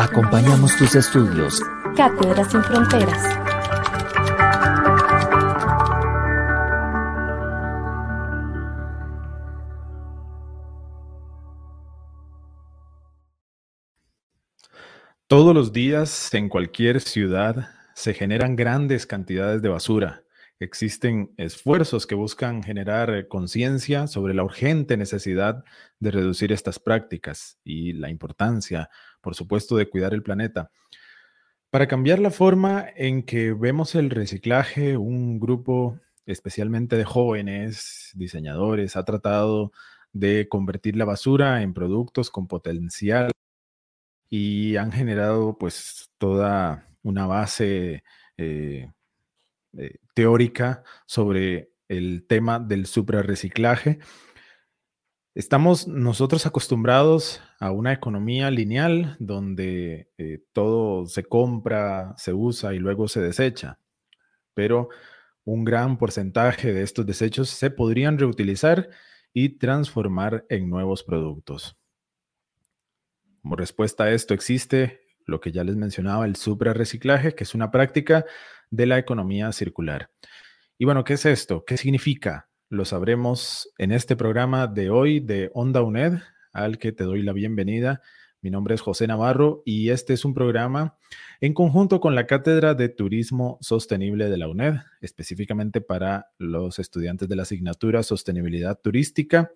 Acompañamos 0.00 0.74
tus 0.78 0.94
estudios. 0.94 1.60
Cátedras 1.94 2.50
sin 2.50 2.62
Fronteras. 2.64 3.22
Todos 15.26 15.54
los 15.54 15.70
días 15.74 16.32
en 16.32 16.48
cualquier 16.48 17.02
ciudad 17.02 17.68
se 17.94 18.14
generan 18.14 18.56
grandes 18.56 19.06
cantidades 19.06 19.60
de 19.60 19.68
basura. 19.68 20.24
Existen 20.60 21.34
esfuerzos 21.36 22.06
que 22.06 22.14
buscan 22.14 22.62
generar 22.62 23.28
conciencia 23.28 24.06
sobre 24.06 24.32
la 24.32 24.44
urgente 24.44 24.96
necesidad 24.96 25.62
de 25.98 26.10
reducir 26.10 26.52
estas 26.52 26.78
prácticas 26.78 27.58
y 27.64 27.92
la 27.92 28.08
importancia, 28.08 28.88
por 29.20 29.34
supuesto, 29.34 29.76
de 29.76 29.88
cuidar 29.88 30.14
el 30.14 30.22
planeta. 30.22 30.70
Para 31.70 31.86
cambiar 31.86 32.18
la 32.18 32.30
forma 32.30 32.86
en 32.96 33.22
que 33.22 33.52
vemos 33.52 33.94
el 33.94 34.10
reciclaje, 34.10 34.96
un 34.96 35.38
grupo 35.38 36.00
especialmente 36.26 36.96
de 36.96 37.04
jóvenes 37.04 38.10
diseñadores 38.14 38.96
ha 38.96 39.04
tratado 39.04 39.72
de 40.12 40.48
convertir 40.48 40.96
la 40.96 41.04
basura 41.04 41.62
en 41.62 41.72
productos 41.74 42.30
con 42.30 42.48
potencial 42.48 43.30
y 44.28 44.76
han 44.76 44.92
generado 44.92 45.56
pues 45.58 46.10
toda 46.18 46.88
una 47.02 47.26
base 47.26 48.04
eh, 48.36 48.90
eh, 49.76 49.96
teórica 50.14 50.82
sobre 51.06 51.70
el 51.88 52.24
tema 52.26 52.58
del 52.60 52.86
suprarreciclaje. 52.86 53.98
Estamos 55.32 55.86
nosotros 55.86 56.44
acostumbrados 56.44 57.40
a 57.60 57.70
una 57.70 57.92
economía 57.92 58.50
lineal 58.50 59.16
donde 59.20 60.10
eh, 60.18 60.42
todo 60.52 61.06
se 61.06 61.22
compra, 61.22 62.14
se 62.16 62.32
usa 62.34 62.74
y 62.74 62.80
luego 62.80 63.06
se 63.06 63.20
desecha, 63.20 63.78
pero 64.54 64.88
un 65.44 65.64
gran 65.64 65.98
porcentaje 65.98 66.72
de 66.72 66.82
estos 66.82 67.06
desechos 67.06 67.48
se 67.48 67.70
podrían 67.70 68.18
reutilizar 68.18 68.90
y 69.32 69.50
transformar 69.50 70.46
en 70.48 70.68
nuevos 70.68 71.04
productos. 71.04 71.78
Como 73.40 73.54
respuesta 73.54 74.04
a 74.04 74.10
esto 74.10 74.34
existe 74.34 75.00
lo 75.26 75.40
que 75.40 75.52
ya 75.52 75.62
les 75.62 75.76
mencionaba, 75.76 76.26
el 76.26 76.34
suprarreciclaje, 76.34 77.36
que 77.36 77.44
es 77.44 77.54
una 77.54 77.70
práctica 77.70 78.24
de 78.70 78.86
la 78.86 78.98
economía 78.98 79.52
circular. 79.52 80.10
Y 80.76 80.86
bueno, 80.86 81.04
¿qué 81.04 81.12
es 81.12 81.24
esto? 81.24 81.64
¿Qué 81.64 81.76
significa? 81.76 82.49
Lo 82.72 82.84
sabremos 82.84 83.68
en 83.78 83.90
este 83.90 84.14
programa 84.14 84.68
de 84.68 84.90
hoy 84.90 85.18
de 85.18 85.50
Onda 85.54 85.82
UNED, 85.82 86.20
al 86.52 86.78
que 86.78 86.92
te 86.92 87.02
doy 87.02 87.20
la 87.24 87.32
bienvenida. 87.32 88.00
Mi 88.42 88.50
nombre 88.50 88.76
es 88.76 88.80
José 88.80 89.08
Navarro 89.08 89.64
y 89.66 89.88
este 89.88 90.12
es 90.12 90.24
un 90.24 90.34
programa 90.34 90.96
en 91.40 91.52
conjunto 91.52 92.00
con 92.00 92.14
la 92.14 92.28
Cátedra 92.28 92.74
de 92.74 92.88
Turismo 92.88 93.58
Sostenible 93.60 94.28
de 94.28 94.38
la 94.38 94.46
UNED, 94.46 94.74
específicamente 95.00 95.80
para 95.80 96.28
los 96.38 96.78
estudiantes 96.78 97.28
de 97.28 97.34
la 97.34 97.42
asignatura 97.42 98.04
Sostenibilidad 98.04 98.78
Turística 98.80 99.50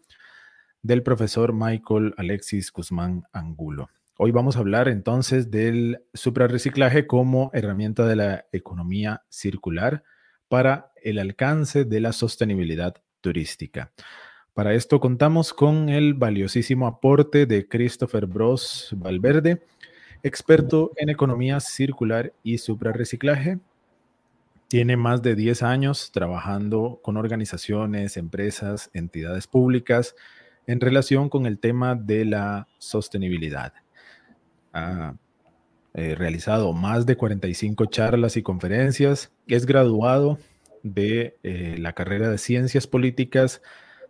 del 0.83 1.05
profesor 1.05 1.53
Michael 1.53 2.15
Alexis 2.17 2.73
Guzmán 2.73 3.23
Angulo. 3.33 3.91
Hoy 4.19 4.33
vamos 4.33 4.57
a 4.57 4.59
hablar 4.59 4.89
entonces 4.89 5.53
del 5.53 6.03
suprarreciclaje 6.15 7.07
como 7.07 7.53
herramienta 7.55 8.09
de 8.09 8.17
la 8.17 8.47
economía 8.51 9.23
circular 9.29 10.03
para 10.49 10.91
el 11.01 11.21
alcance 11.21 11.85
de 11.85 12.01
la 12.01 12.13
sostenibilidad 12.13 13.04
turística. 13.25 13.91
Para 14.53 14.75
esto 14.75 15.01
contamos 15.01 15.55
con 15.55 15.89
el 15.89 16.13
valiosísimo 16.13 16.87
aporte 16.87 17.47
de 17.47 17.67
Christopher 17.67 18.27
Bros 18.27 18.91
Valverde, 18.95 19.63
experto 20.23 20.93
en 20.99 21.09
economía 21.09 21.59
circular 21.59 22.35
y 22.43 22.59
suprarreciclaje. 22.59 23.59
Tiene 24.69 24.99
más 24.99 25.23
de 25.23 25.35
10 25.37 25.63
años 25.63 26.13
trabajando 26.13 27.01
con 27.03 27.17
organizaciones, 27.17 28.19
empresas, 28.19 28.91
entidades 28.93 29.47
públicas, 29.47 30.15
en 30.67 30.81
relación 30.81 31.31
con 31.31 31.47
el 31.47 31.59
tema 31.59 31.95
de 31.95 32.27
la 32.27 32.69
sostenibilidad. 32.77 33.73
Ha 34.75 35.15
eh, 35.95 36.15
realizado 36.15 36.75
más 36.75 37.07
de 37.07 37.17
45 37.17 37.87
charlas 37.87 38.37
y 38.37 38.43
conferencias, 38.43 39.33
es 39.47 39.65
graduado 39.65 40.39
de 40.85 41.39
eh, 41.43 41.77
la 41.79 41.95
carrera 41.95 42.31
de 42.31 42.39
Ciencias 42.39 42.87
Políticas 42.87 43.63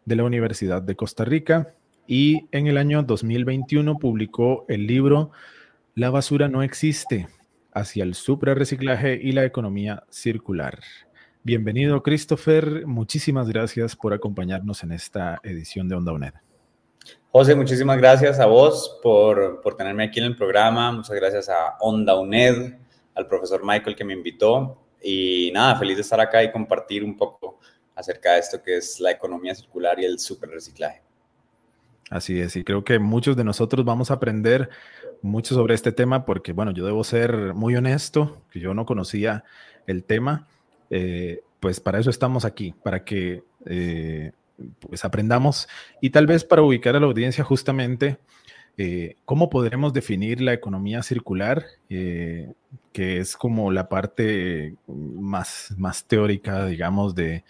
de 0.04 0.16
la 0.16 0.24
Universidad 0.24 0.82
de 0.82 0.96
Costa 0.96 1.24
Rica 1.24 1.72
y 2.06 2.48
en 2.52 2.66
el 2.66 2.76
año 2.76 3.02
2021 3.02 3.98
publicó 3.98 4.66
el 4.68 4.86
libro 4.86 5.30
La 5.94 6.10
basura 6.10 6.48
no 6.48 6.62
existe, 6.62 7.28
hacia 7.72 8.02
el 8.04 8.14
suprarreciclaje 8.14 9.18
y 9.22 9.32
la 9.32 9.44
economía 9.44 10.04
circular. 10.10 10.80
Bienvenido, 11.44 12.02
Christopher. 12.02 12.86
Muchísimas 12.86 13.48
gracias 13.48 13.96
por 13.96 14.12
acompañarnos 14.12 14.82
en 14.82 14.92
esta 14.92 15.38
edición 15.44 15.88
de 15.88 15.94
Onda 15.94 16.12
UNED. 16.12 16.34
José, 17.30 17.54
muchísimas 17.54 17.98
gracias 17.98 18.40
a 18.40 18.46
vos 18.46 18.98
por, 19.02 19.60
por 19.60 19.76
tenerme 19.76 20.04
aquí 20.04 20.20
en 20.20 20.26
el 20.26 20.36
programa. 20.36 20.90
Muchas 20.90 21.14
gracias 21.14 21.48
a 21.48 21.76
Onda 21.80 22.18
UNED, 22.18 22.74
al 23.14 23.26
profesor 23.26 23.62
Michael 23.64 23.96
que 23.96 24.04
me 24.04 24.12
invitó. 24.12 24.83
Y 25.04 25.50
nada, 25.53 25.76
feliz 25.76 25.97
de 25.97 26.03
estar 26.03 26.20
acá 26.20 26.42
y 26.42 26.50
compartir 26.50 27.04
un 27.04 27.16
poco 27.16 27.60
acerca 27.94 28.32
de 28.32 28.41
esto 28.41 28.62
que 28.62 28.78
es 28.78 28.98
la 29.00 29.10
economía 29.10 29.54
circular 29.54 30.00
y 30.00 30.04
el 30.04 30.19
super 30.19 30.50
reciclaje. 30.50 31.03
Así 32.10 32.41
es, 32.41 32.56
y 32.56 32.65
creo 32.65 32.84
que 32.84 32.98
muchos 32.98 33.37
de 33.37 33.44
nosotros 33.44 33.84
vamos 33.84 34.10
a 34.10 34.14
aprender 34.14 34.69
mucho 35.22 35.54
sobre 35.54 35.75
este 35.75 35.93
tema 35.93 36.25
porque, 36.25 36.53
bueno, 36.53 36.70
yo 36.72 36.84
debo 36.84 37.04
ser 37.04 37.54
muy 37.54 37.76
honesto, 37.76 38.43
que 38.50 38.60
yo 38.60 38.75
no 38.75 38.84
conocía 38.87 39.44
el 39.87 40.04
tema. 40.04 40.47
Eh, 40.91 41.43
pues 41.60 41.81
para 41.81 41.98
eso 41.98 42.10
estamos 42.10 42.44
aquí, 42.44 42.75
para 42.82 43.04
que 43.04 43.43
eh, 43.66 44.32
pues 44.81 45.04
aprendamos 45.04 45.69
y 46.00 46.10
tal 46.10 46.26
vez 46.26 46.44
para 46.44 46.62
ubicar 46.62 46.94
a 46.94 47.00
la 47.00 47.06
audiencia 47.06 47.43
justamente 47.43 48.19
eh, 48.76 49.16
cómo 49.24 49.50
podremos 49.50 49.92
definir 49.92 50.40
la 50.40 50.52
economía 50.52 51.02
circular, 51.02 51.64
que 51.88 52.54
es 52.92 53.36
como 53.36 53.70
la 53.70 53.88
parte 53.88 54.74
más, 54.86 55.72
más 55.76 56.04
teórica, 56.06 56.66
digamos, 56.66 57.14
de, 57.14 57.44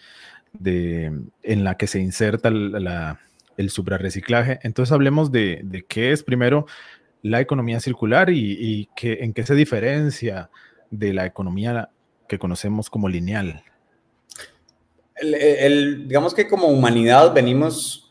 en 0.62 1.64
la 1.64 1.76
que 1.76 1.86
se 1.86 2.00
inserta 2.00 2.48
el 2.48 3.70
suprarreciclaje. 3.70 4.58
Entonces 4.62 4.92
hablemos 4.92 5.32
de, 5.32 5.60
de, 5.64 5.82
qué 5.84 6.12
es 6.12 6.22
primero 6.22 6.66
la 7.24 7.40
economía 7.40 7.80
circular 7.80 8.28
y, 8.28 8.88
en 9.00 9.32
qué 9.32 9.46
se 9.46 9.54
diferencia 9.54 10.50
de 10.90 11.14
la 11.14 11.24
economía 11.24 11.88
que 12.28 12.38
conocemos 12.38 12.90
como 12.90 13.08
lineal. 13.08 13.64
digamos 15.22 16.34
que 16.34 16.46
como 16.46 16.68
humanidad 16.68 17.32
venimos 17.32 18.03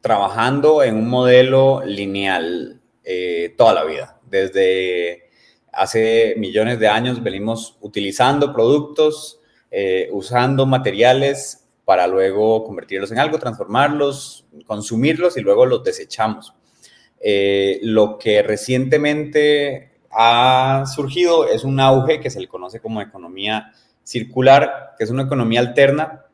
trabajando 0.00 0.82
en 0.82 0.96
un 0.96 1.08
modelo 1.08 1.82
lineal 1.84 2.80
eh, 3.04 3.54
toda 3.56 3.74
la 3.74 3.84
vida. 3.84 4.18
Desde 4.28 5.30
hace 5.72 6.34
millones 6.36 6.78
de 6.78 6.88
años 6.88 7.22
venimos 7.22 7.76
utilizando 7.80 8.52
productos, 8.52 9.40
eh, 9.70 10.08
usando 10.12 10.66
materiales 10.66 11.66
para 11.84 12.06
luego 12.06 12.64
convertirlos 12.64 13.10
en 13.12 13.18
algo, 13.18 13.38
transformarlos, 13.38 14.46
consumirlos 14.66 15.36
y 15.36 15.40
luego 15.40 15.66
los 15.66 15.82
desechamos. 15.82 16.54
Eh, 17.20 17.80
lo 17.82 18.18
que 18.18 18.42
recientemente 18.42 19.92
ha 20.10 20.84
surgido 20.92 21.48
es 21.48 21.64
un 21.64 21.78
auge 21.80 22.20
que 22.20 22.30
se 22.30 22.40
le 22.40 22.48
conoce 22.48 22.80
como 22.80 23.00
economía 23.00 23.72
circular, 24.02 24.94
que 24.96 25.04
es 25.04 25.10
una 25.10 25.24
economía 25.24 25.60
alterna 25.60 26.26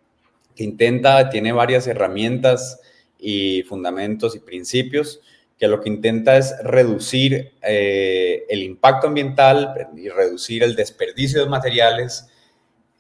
que 0.55 0.65
intenta, 0.65 1.29
tiene 1.29 1.53
varias 1.53 1.87
herramientas 1.87 2.81
y 3.19 3.63
fundamentos 3.63 4.37
y 4.37 4.41
principios, 4.41 5.21
que 5.59 5.69
lo 5.69 5.81
que 5.81 5.89
intenta 5.89 6.37
es 6.37 6.55
reducir 6.63 7.53
eh, 7.63 8.45
el 8.49 8.63
impacto 8.63 9.07
ambiental 9.07 9.89
y 9.97 10.09
reducir 10.09 10.63
el 10.63 10.77
desperdicio 10.77 11.43
de 11.43 11.49
materiales 11.49 12.29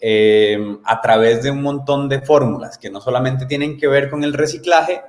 eh, 0.00 0.58
a 0.84 1.00
través 1.00 1.42
de 1.42 1.50
un 1.50 1.62
montón 1.62 2.08
de 2.08 2.20
fórmulas 2.20 2.78
que 2.78 2.90
no 2.90 3.00
solamente 3.00 3.46
tienen 3.46 3.78
que 3.78 3.88
ver 3.88 4.10
con 4.10 4.24
el 4.24 4.32
reciclaje, 4.32 5.02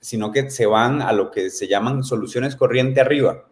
sino 0.00 0.32
que 0.32 0.50
se 0.50 0.66
van 0.66 1.02
a 1.02 1.12
lo 1.12 1.30
que 1.30 1.50
se 1.50 1.66
llaman 1.66 2.04
soluciones 2.04 2.56
corriente 2.56 3.00
arriba. 3.00 3.48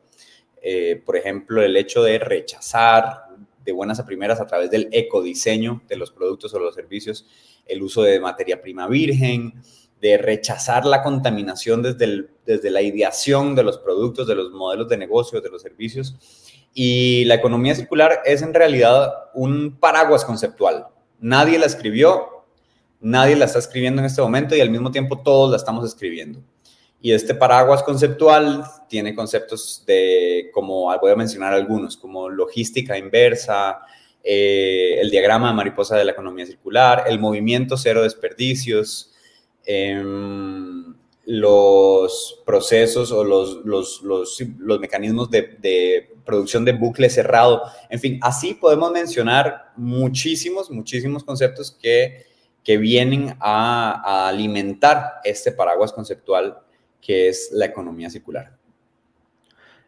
Eh, 0.60 1.02
por 1.04 1.16
ejemplo, 1.16 1.62
el 1.62 1.76
hecho 1.76 2.02
de 2.02 2.18
rechazar 2.18 3.24
de 3.64 3.72
buenas 3.72 4.00
a 4.00 4.06
primeras 4.06 4.40
a 4.40 4.46
través 4.46 4.70
del 4.70 4.88
ecodiseño 4.92 5.82
de 5.88 5.96
los 5.96 6.10
productos 6.10 6.52
o 6.54 6.58
los 6.58 6.74
servicios, 6.74 7.26
el 7.66 7.82
uso 7.82 8.02
de 8.02 8.20
materia 8.20 8.60
prima 8.60 8.86
virgen, 8.86 9.54
de 10.02 10.18
rechazar 10.18 10.84
la 10.84 11.00
contaminación 11.00 11.80
desde, 11.80 12.26
desde 12.44 12.70
la 12.70 12.82
ideación 12.82 13.54
de 13.54 13.62
los 13.62 13.78
productos, 13.78 14.26
de 14.26 14.34
los 14.34 14.50
modelos 14.50 14.88
de 14.88 14.96
negocio, 14.96 15.40
de 15.40 15.48
los 15.48 15.62
servicios. 15.62 16.16
Y 16.74 17.24
la 17.26 17.36
economía 17.36 17.76
circular 17.76 18.18
es 18.24 18.42
en 18.42 18.52
realidad 18.52 19.12
un 19.32 19.78
paraguas 19.78 20.24
conceptual. 20.24 20.88
Nadie 21.20 21.56
la 21.56 21.66
escribió, 21.66 22.44
nadie 23.00 23.36
la 23.36 23.44
está 23.44 23.60
escribiendo 23.60 24.00
en 24.00 24.06
este 24.06 24.20
momento 24.20 24.56
y 24.56 24.60
al 24.60 24.70
mismo 24.70 24.90
tiempo 24.90 25.20
todos 25.20 25.52
la 25.52 25.56
estamos 25.56 25.86
escribiendo. 25.86 26.40
Y 27.00 27.12
este 27.12 27.36
paraguas 27.36 27.84
conceptual 27.84 28.64
tiene 28.88 29.14
conceptos 29.14 29.84
de, 29.86 30.50
como 30.52 30.98
voy 30.98 31.12
a 31.12 31.16
mencionar 31.16 31.52
algunos, 31.52 31.96
como 31.96 32.28
logística 32.28 32.98
inversa, 32.98 33.78
eh, 34.24 34.98
el 35.00 35.10
diagrama 35.10 35.48
de 35.48 35.54
mariposa 35.54 35.96
de 35.96 36.04
la 36.04 36.10
economía 36.10 36.44
circular, 36.44 37.04
el 37.06 37.20
movimiento 37.20 37.76
cero 37.76 38.02
desperdicios, 38.02 39.11
los 41.24 42.42
procesos 42.44 43.12
o 43.12 43.24
los, 43.24 43.64
los, 43.64 44.02
los, 44.02 44.80
mecanismos 44.80 45.30
de, 45.30 46.10
producción 46.24 46.64
de 46.64 46.72
bucle 46.72 47.10
cerrado. 47.10 47.62
En 47.90 48.00
fin, 48.00 48.18
así 48.22 48.54
podemos 48.54 48.90
mencionar 48.90 49.72
muchísimos, 49.76 50.70
muchísimos 50.70 51.24
conceptos 51.24 51.70
que, 51.70 52.26
que 52.64 52.76
vienen 52.76 53.36
a, 53.40 54.02
a 54.04 54.28
alimentar 54.28 55.20
este 55.24 55.52
paraguas 55.52 55.92
conceptual 55.92 56.58
que 57.00 57.28
es 57.28 57.50
la 57.52 57.66
economía 57.66 58.08
circular. 58.08 58.56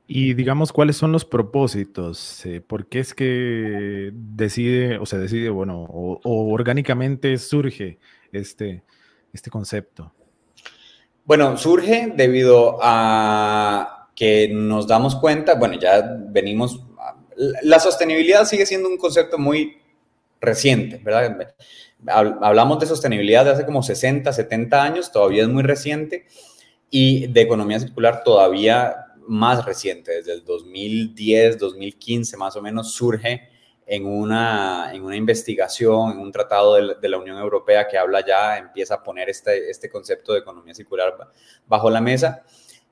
Y 0.07 0.35
digamos, 0.35 0.71
¿cuáles 0.71 0.97
son 0.97 1.13
los 1.13 1.25
propósitos? 1.25 2.45
Eh, 2.45 2.61
¿Por 2.61 2.87
qué 2.87 2.99
es 2.99 3.15
que 3.15 4.11
decide, 4.13 4.99
o 4.99 5.07
se 5.07 5.19
decide, 5.19 5.49
bueno, 5.49 5.83
o, 5.83 6.21
orgánicamente 6.53 7.39
surge 7.39 7.99
este, 8.31 8.83
este 9.35 9.51
concepto? 9.51 10.13
Bueno, 11.25 11.57
surge 11.57 12.13
debido 12.15 12.79
a 12.81 14.09
que 14.15 14.49
nos 14.49 14.87
damos 14.87 15.17
cuenta, 15.17 15.55
bueno, 15.55 15.79
ya 15.79 16.19
venimos, 16.29 16.85
la 17.63 17.81
sostenibilidad 17.81 18.45
sigue 18.45 18.65
siendo 18.65 18.89
un 18.89 18.97
concepto 18.97 19.39
muy 19.39 19.79
reciente, 20.41 21.01
¿verdad? 21.03 21.37
Hablamos 22.07 22.79
de 22.79 22.87
sostenibilidad 22.87 23.45
de 23.45 23.51
hace 23.53 23.67
como 23.67 23.83
60, 23.83 24.33
70 24.33 24.83
años, 24.83 25.11
todavía 25.11 25.43
es 25.43 25.49
muy 25.49 25.63
reciente 25.63 26.27
y 26.91 27.27
de 27.27 27.41
economía 27.41 27.81
circular 27.81 28.23
todavía 28.23 28.95
más 29.27 29.65
reciente, 29.65 30.13
desde 30.13 30.35
el 30.35 30.45
2010, 30.45 31.59
2015 31.59 32.37
más 32.37 32.55
o 32.57 32.63
menos, 32.63 32.93
surge 32.93 33.49
en 33.87 34.07
una, 34.07 34.91
en 34.93 35.03
una 35.03 35.17
investigación, 35.17 36.13
en 36.13 36.19
un 36.19 36.33
tratado 36.33 36.75
de, 36.75 37.09
la 37.09 37.19
Unión 37.19 37.39
Europea 37.39 37.87
que 37.87 37.99
habla 37.99 38.25
ya, 38.27 38.57
empieza 38.57 38.95
a 38.95 39.03
poner 39.03 39.29
este, 39.29 39.71
este 39.71 39.89
concepto 39.89 40.33
de 40.33 40.41
economía 40.41 40.75
circular 40.75 41.15
bajo 41.67 41.91
la 41.91 42.01
mesa 42.01 42.45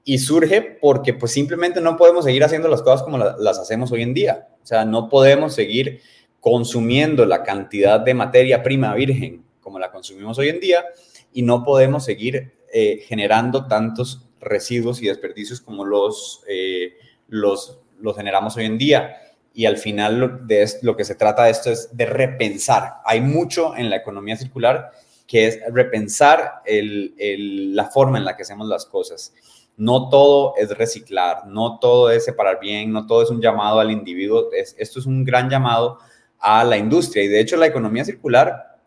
y 0.04 0.18
surge 0.18 0.60
porque 0.80 1.14
pues 1.14 1.32
simplemente 1.32 1.80
no 1.80 1.96
podemos 1.96 2.24
seguir 2.24 2.44
haciendo 2.44 2.68
las 2.68 2.82
cosas 2.82 3.02
como 3.02 3.18
las 3.18 3.58
hacemos 3.58 3.92
hoy 3.92 4.02
en 4.02 4.14
día. 4.14 4.48
O 4.62 4.66
sea, 4.66 4.84
no 4.84 5.08
podemos 5.08 5.54
seguir 5.54 6.00
consumiendo 6.40 7.24
la 7.24 7.42
cantidad 7.42 8.00
de 8.00 8.14
materia 8.14 8.62
prima 8.62 8.94
virgen 8.94 9.44
como 9.60 9.78
la 9.78 9.92
consumimos 9.92 10.38
hoy 10.38 10.48
en 10.48 10.60
día 10.60 10.84
y 11.32 11.42
no 11.42 11.64
podemos 11.64 12.04
seguir 12.04 12.52
eh, 12.72 13.04
generando 13.06 13.66
tantos 13.66 14.26
residuos 14.40 15.00
y 15.00 15.06
desperdicios 15.06 15.60
como 15.60 15.84
los, 15.84 16.42
eh, 16.48 16.94
los, 17.28 17.78
los 18.00 18.16
generamos 18.16 18.56
hoy 18.56 18.64
en 18.64 18.76
día. 18.76 19.16
Y 19.54 19.66
al 19.66 19.76
final 19.76 20.46
de 20.46 20.68
lo 20.82 20.96
que 20.96 21.04
se 21.04 21.14
trata 21.14 21.44
de 21.44 21.50
esto 21.50 21.70
es 21.70 21.94
de 21.96 22.06
repensar. 22.06 22.94
Hay 23.04 23.20
mucho 23.20 23.76
en 23.76 23.90
la 23.90 23.96
economía 23.96 24.36
circular 24.36 24.90
que 25.26 25.46
es 25.46 25.60
repensar 25.72 26.62
el, 26.64 27.14
el, 27.18 27.74
la 27.74 27.86
forma 27.86 28.18
en 28.18 28.24
la 28.24 28.36
que 28.36 28.42
hacemos 28.42 28.68
las 28.68 28.86
cosas. 28.86 29.32
No 29.76 30.08
todo 30.08 30.54
es 30.56 30.70
reciclar, 30.76 31.46
no 31.46 31.78
todo 31.78 32.10
es 32.10 32.24
separar 32.24 32.60
bien, 32.60 32.92
no 32.92 33.06
todo 33.06 33.22
es 33.22 33.30
un 33.30 33.40
llamado 33.40 33.80
al 33.80 33.90
individuo. 33.90 34.52
Es, 34.52 34.74
esto 34.78 35.00
es 35.00 35.06
un 35.06 35.24
gran 35.24 35.48
llamado 35.48 35.98
a 36.38 36.64
la 36.64 36.76
industria. 36.76 37.24
Y 37.24 37.28
de 37.28 37.40
hecho 37.40 37.56
la 37.56 37.66
economía 37.66 38.04
circular 38.04 38.78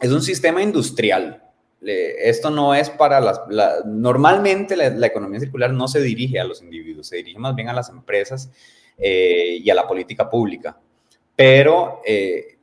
es 0.00 0.10
un 0.10 0.22
sistema 0.22 0.62
industrial 0.62 1.44
esto 1.86 2.50
no 2.50 2.74
es 2.74 2.90
para 2.90 3.20
las... 3.20 3.40
normalmente 3.84 4.76
la, 4.76 5.06
economía 5.06 5.40
circular 5.40 5.72
no 5.72 5.88
se 5.88 6.00
dirige 6.00 6.40
a 6.40 6.44
los 6.44 6.62
individuos, 6.62 7.08
se 7.08 7.16
dirige 7.16 7.38
más 7.38 7.54
bien 7.54 7.68
a 7.68 7.72
las 7.72 7.90
empresas 7.90 8.50
eh, 8.98 9.58
y 9.62 9.70
a 9.70 9.74
la 9.74 9.86
política 9.86 10.28
pública. 10.28 10.78
Pero 11.36 12.00
eh, 12.06 12.58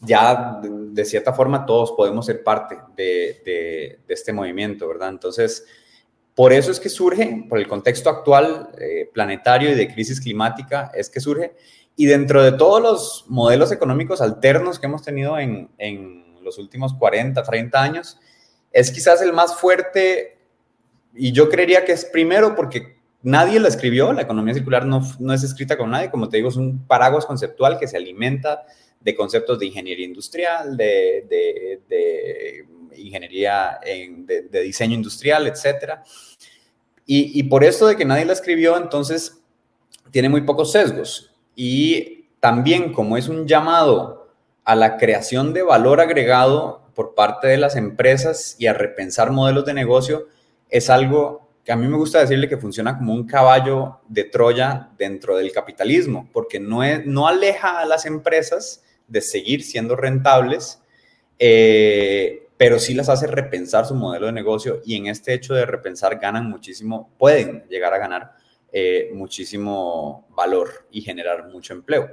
ya 0.00 0.60
de, 0.62 1.04
cierta 1.04 1.32
forma 1.32 1.64
todos 1.64 1.92
podemos 1.92 2.26
ser 2.26 2.42
parte 2.42 2.78
de, 2.96 4.00
este 4.08 4.32
movimiento, 4.32 4.88
¿verdad? 4.88 5.10
Entonces, 5.10 5.64
por 6.34 6.52
eso 6.52 6.70
es 6.70 6.80
que 6.80 6.88
surge, 6.88 7.46
por 7.48 7.58
el 7.58 7.68
contexto 7.68 8.10
actual 8.10 8.70
eh, 8.78 9.08
planetario 9.12 9.70
y 9.70 9.74
de 9.74 9.92
crisis 9.92 10.20
climática, 10.20 10.90
es 10.94 11.08
que 11.08 11.20
surge. 11.20 11.54
Y 11.94 12.06
dentro 12.06 12.42
de 12.42 12.52
todos 12.52 12.82
los 12.82 13.24
modelos 13.28 13.70
económicos 13.70 14.20
alternos 14.20 14.78
que 14.78 14.86
hemos 14.86 15.02
tenido 15.02 15.38
en, 15.38 15.68
los 16.42 16.58
últimos 16.58 16.94
40, 16.94 17.40
30 17.40 17.80
años, 17.80 18.18
es 18.72 18.90
quizás 18.90 19.22
el 19.22 19.32
más 19.32 19.54
fuerte 19.54 20.38
y 21.14 21.30
yo 21.30 21.48
creería 21.48 21.84
que 21.84 21.92
es 21.92 22.04
primero 22.04 22.56
porque 22.56 22.96
nadie 23.22 23.60
lo 23.60 23.68
escribió, 23.68 24.12
la 24.12 24.22
economía 24.22 24.54
circular 24.54 24.86
no, 24.86 25.02
no 25.18 25.32
es 25.32 25.42
escrita 25.42 25.76
con 25.76 25.90
nadie, 25.90 26.10
como 26.10 26.28
te 26.28 26.36
digo, 26.38 26.48
es 26.48 26.56
un 26.56 26.86
paraguas 26.86 27.26
conceptual 27.26 27.78
que 27.78 27.88
se 27.88 27.96
alimenta 27.96 28.64
de 29.00 29.14
conceptos 29.14 29.58
de 29.58 29.66
ingeniería 29.66 30.06
industrial, 30.06 30.76
de, 30.76 31.26
de, 31.88 32.66
ingeniería 32.96 33.78
de, 33.84 34.62
diseño 34.62 34.94
industrial, 34.94 35.46
etc. 35.46 36.00
Y, 37.06 37.38
y 37.38 37.42
por 37.44 37.64
eso 37.64 37.86
de 37.86 37.96
que 37.96 38.04
nadie 38.04 38.24
la 38.24 38.32
escribió, 38.32 38.76
entonces 38.76 39.40
tiene 40.10 40.28
muy 40.28 40.42
pocos 40.42 40.72
sesgos. 40.72 41.32
Y 41.56 42.26
también 42.40 42.92
como 42.92 43.16
es 43.16 43.28
un 43.28 43.46
llamado 43.46 44.28
a 44.64 44.76
la 44.76 44.96
creación 44.96 45.52
de 45.52 45.62
valor 45.62 46.00
agregado 46.00 46.82
por 46.94 47.14
parte 47.14 47.48
de 47.48 47.56
las 47.56 47.76
empresas 47.76 48.56
y 48.58 48.66
a 48.66 48.72
repensar 48.72 49.32
modelos 49.32 49.64
de 49.64 49.74
negocio 49.74 50.28
es 50.68 50.90
algo 50.90 51.41
que 51.64 51.72
a 51.72 51.76
mí 51.76 51.86
me 51.86 51.96
gusta 51.96 52.20
decirle 52.20 52.48
que 52.48 52.56
funciona 52.56 52.96
como 52.98 53.14
un 53.14 53.26
caballo 53.26 54.00
de 54.08 54.24
Troya 54.24 54.90
dentro 54.98 55.36
del 55.36 55.52
capitalismo, 55.52 56.28
porque 56.32 56.58
no, 56.58 56.80
no 57.04 57.28
aleja 57.28 57.80
a 57.80 57.86
las 57.86 58.04
empresas 58.04 58.82
de 59.06 59.20
seguir 59.20 59.62
siendo 59.62 59.94
rentables, 59.94 60.80
eh, 61.38 62.48
pero 62.56 62.78
sí 62.78 62.94
las 62.94 63.08
hace 63.08 63.26
repensar 63.26 63.86
su 63.86 63.94
modelo 63.94 64.26
de 64.26 64.32
negocio 64.32 64.80
y 64.84 64.96
en 64.96 65.06
este 65.06 65.34
hecho 65.34 65.54
de 65.54 65.66
repensar 65.66 66.18
ganan 66.18 66.48
muchísimo, 66.48 67.10
pueden 67.18 67.64
llegar 67.68 67.94
a 67.94 67.98
ganar 67.98 68.32
eh, 68.72 69.10
muchísimo 69.12 70.26
valor 70.30 70.86
y 70.90 71.02
generar 71.02 71.48
mucho 71.48 71.74
empleo. 71.74 72.08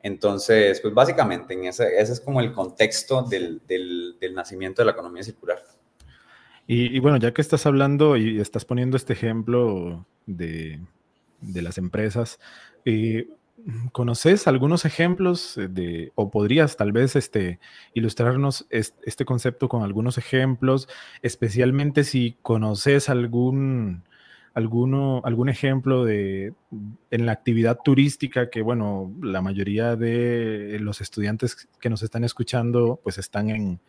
Entonces, 0.00 0.80
pues 0.80 0.94
básicamente 0.94 1.54
en 1.54 1.64
ese, 1.64 1.98
ese 2.00 2.12
es 2.12 2.20
como 2.20 2.40
el 2.40 2.52
contexto 2.52 3.22
del, 3.22 3.60
del, 3.66 4.34
nacimiento 4.34 4.80
de 4.80 4.86
la 4.86 4.92
economía 4.92 5.22
circular. 5.22 5.62
Y, 6.70 6.98
bueno, 6.98 7.16
ya 7.16 7.32
que 7.32 7.40
estás 7.40 7.64
hablando 7.64 8.18
y 8.18 8.38
estás 8.40 8.66
poniendo 8.66 8.98
este 8.98 9.14
ejemplo 9.14 10.04
de, 10.26 10.78
de 11.40 11.62
las 11.62 11.78
empresas, 11.78 12.38
eh, 12.84 13.26
¿conoces 13.92 14.46
algunos 14.46 14.84
ejemplos 14.84 15.54
de, 15.56 16.12
o 16.14 16.30
podrías 16.30 16.76
tal 16.76 16.92
vez 16.92 17.16
este, 17.16 17.58
ilustrarnos 17.94 18.66
este 18.68 19.24
concepto 19.24 19.70
con 19.70 19.82
algunos 19.82 20.18
ejemplos, 20.18 20.90
especialmente 21.22 22.04
si 22.04 22.36
conoces 22.42 23.08
algún 23.08 24.02
alguno, 24.52 25.22
algún 25.24 25.48
ejemplo 25.48 26.04
de 26.04 26.52
en 27.10 27.24
la 27.24 27.32
actividad 27.32 27.78
turística 27.82 28.50
que, 28.50 28.60
bueno, 28.60 29.10
la 29.22 29.40
mayoría 29.40 29.96
de 29.96 30.78
los 30.80 31.00
estudiantes 31.00 31.68
que 31.80 31.88
nos 31.88 32.02
están 32.02 32.24
escuchando, 32.24 33.00
pues 33.02 33.16
están 33.16 33.48
en, 33.48 33.80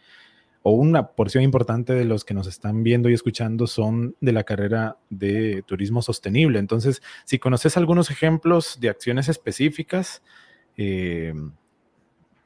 o 0.61 0.71
una 0.71 1.07
porción 1.07 1.43
importante 1.43 1.93
de 1.93 2.05
los 2.05 2.25
que 2.25 2.33
nos 2.33 2.47
están 2.47 2.83
viendo 2.83 3.09
y 3.09 3.13
escuchando 3.13 3.67
son 3.67 4.15
de 4.19 4.33
la 4.33 4.43
carrera 4.43 4.97
de 5.09 5.63
turismo 5.65 6.01
sostenible. 6.01 6.59
Entonces, 6.59 7.01
si 7.25 7.39
conoces 7.39 7.77
algunos 7.77 8.11
ejemplos 8.11 8.77
de 8.79 8.89
acciones 8.89 9.29
específicas 9.29 10.21
eh, 10.77 11.33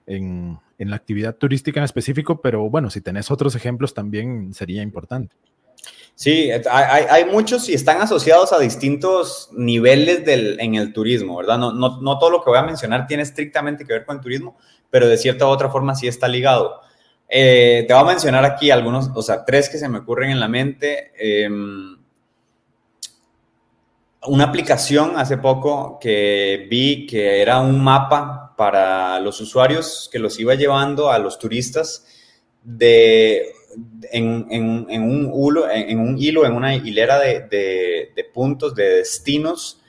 en, 0.05 0.60
en 0.77 0.89
la 0.89 0.96
actividad 0.96 1.36
turística 1.36 1.79
en 1.79 1.86
específico, 1.86 2.41
pero 2.41 2.70
bueno, 2.70 2.89
si 2.89 3.01
tenés 3.01 3.32
otros 3.32 3.55
ejemplos 3.55 3.93
también 3.93 4.53
sería 4.53 4.84
importante. 4.84 5.36
Sí, 6.15 6.51
hay, 6.70 7.25
muchos 7.25 7.67
y 7.70 7.74
están 7.74 8.00
asociados 8.00 8.53
a 8.53 8.60
distintos 8.60 9.50
niveles 9.51 10.22
en 10.27 10.75
el 10.75 10.93
turismo, 10.93 11.38
¿verdad? 11.38 11.58
No, 11.58 11.74
no, 11.74 12.00
no, 12.01 12.20
todo 12.20 12.29
lo 12.29 12.43
que 12.43 12.51
voy 12.51 12.60
a 12.60 12.63
mencionar 12.63 13.08
tiene 13.08 13.24
estrictamente 13.24 13.84
que 13.84 13.93
ver 13.93 14.05
con 14.05 14.17
el 14.17 14.22
turismo, 14.22 14.55
pero 14.91 15.08
de 15.08 15.17
cierta 15.17 15.48
u 15.48 15.50
otra 15.50 15.70
forma 15.70 15.96
sí 15.96 16.08
está 16.08 16.27
ligado. 16.27 16.82
Eh, 17.35 17.85
te 17.87 17.93
voy 17.95 18.03
a 18.03 18.05
mencionar 18.05 18.45
aquí 18.45 18.69
algunos, 18.69 19.09
o 19.15 19.23
sea, 19.23 19.43
tres 19.43 19.67
que 19.67 19.79
se 19.79 19.89
me 19.89 19.97
ocurren 19.97 20.29
en 20.29 20.39
la 20.39 20.47
mente. 20.47 21.11
Em, 21.17 21.97
una 24.27 24.43
aplicación 24.43 25.13
hace 25.17 25.37
poco 25.37 25.97
que 25.99 26.67
vi 26.69 27.07
que 27.07 27.41
era 27.41 27.59
un 27.59 27.83
mapa 27.83 28.53
para 28.55 29.19
los 29.19 29.41
usuarios 29.41 30.11
que 30.11 30.19
los 30.19 30.39
iba 30.39 30.53
llevando 30.53 31.09
a 31.09 31.17
los 31.17 31.39
turistas 31.39 32.05
de, 32.61 33.51
en, 34.11 34.45
un, 35.01 36.17
hilo, 36.19 36.45
en, 36.45 36.55
una 36.55 36.75
hilera 36.75 37.17
de 37.17 38.29
puntos, 38.31 38.75
de 38.75 38.97
destinos 38.97 39.82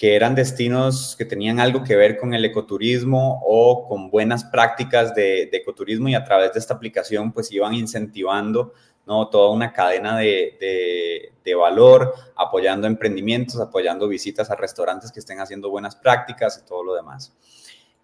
que 0.00 0.16
eran 0.16 0.34
destinos 0.34 1.14
que 1.14 1.26
tenían 1.26 1.60
algo 1.60 1.84
que 1.84 1.94
ver 1.94 2.16
con 2.16 2.32
el 2.32 2.42
ecoturismo 2.46 3.42
o 3.44 3.86
con 3.86 4.10
buenas 4.10 4.44
prácticas 4.44 5.14
de, 5.14 5.50
ecoturismo 5.52 6.08
y 6.08 6.14
a 6.14 6.24
través 6.24 6.54
de 6.54 6.58
esta 6.58 6.72
aplicación 6.72 7.32
pues 7.32 7.52
iban 7.52 7.74
incentivando 7.74 8.72
¿no? 9.06 9.28
toda 9.28 9.50
una 9.50 9.74
cadena 9.74 10.16
de, 10.16 11.28
de, 11.44 11.54
valor, 11.54 12.14
apoyando 12.34 12.86
emprendimientos, 12.86 13.60
apoyando 13.60 14.08
visitas 14.08 14.50
a 14.50 14.56
restaurantes 14.56 15.12
que 15.12 15.20
estén 15.20 15.38
haciendo 15.38 15.68
buenas 15.68 15.96
prácticas 15.96 16.62
y 16.64 16.66
todo 16.66 16.82
lo 16.82 16.94
demás. 16.94 17.36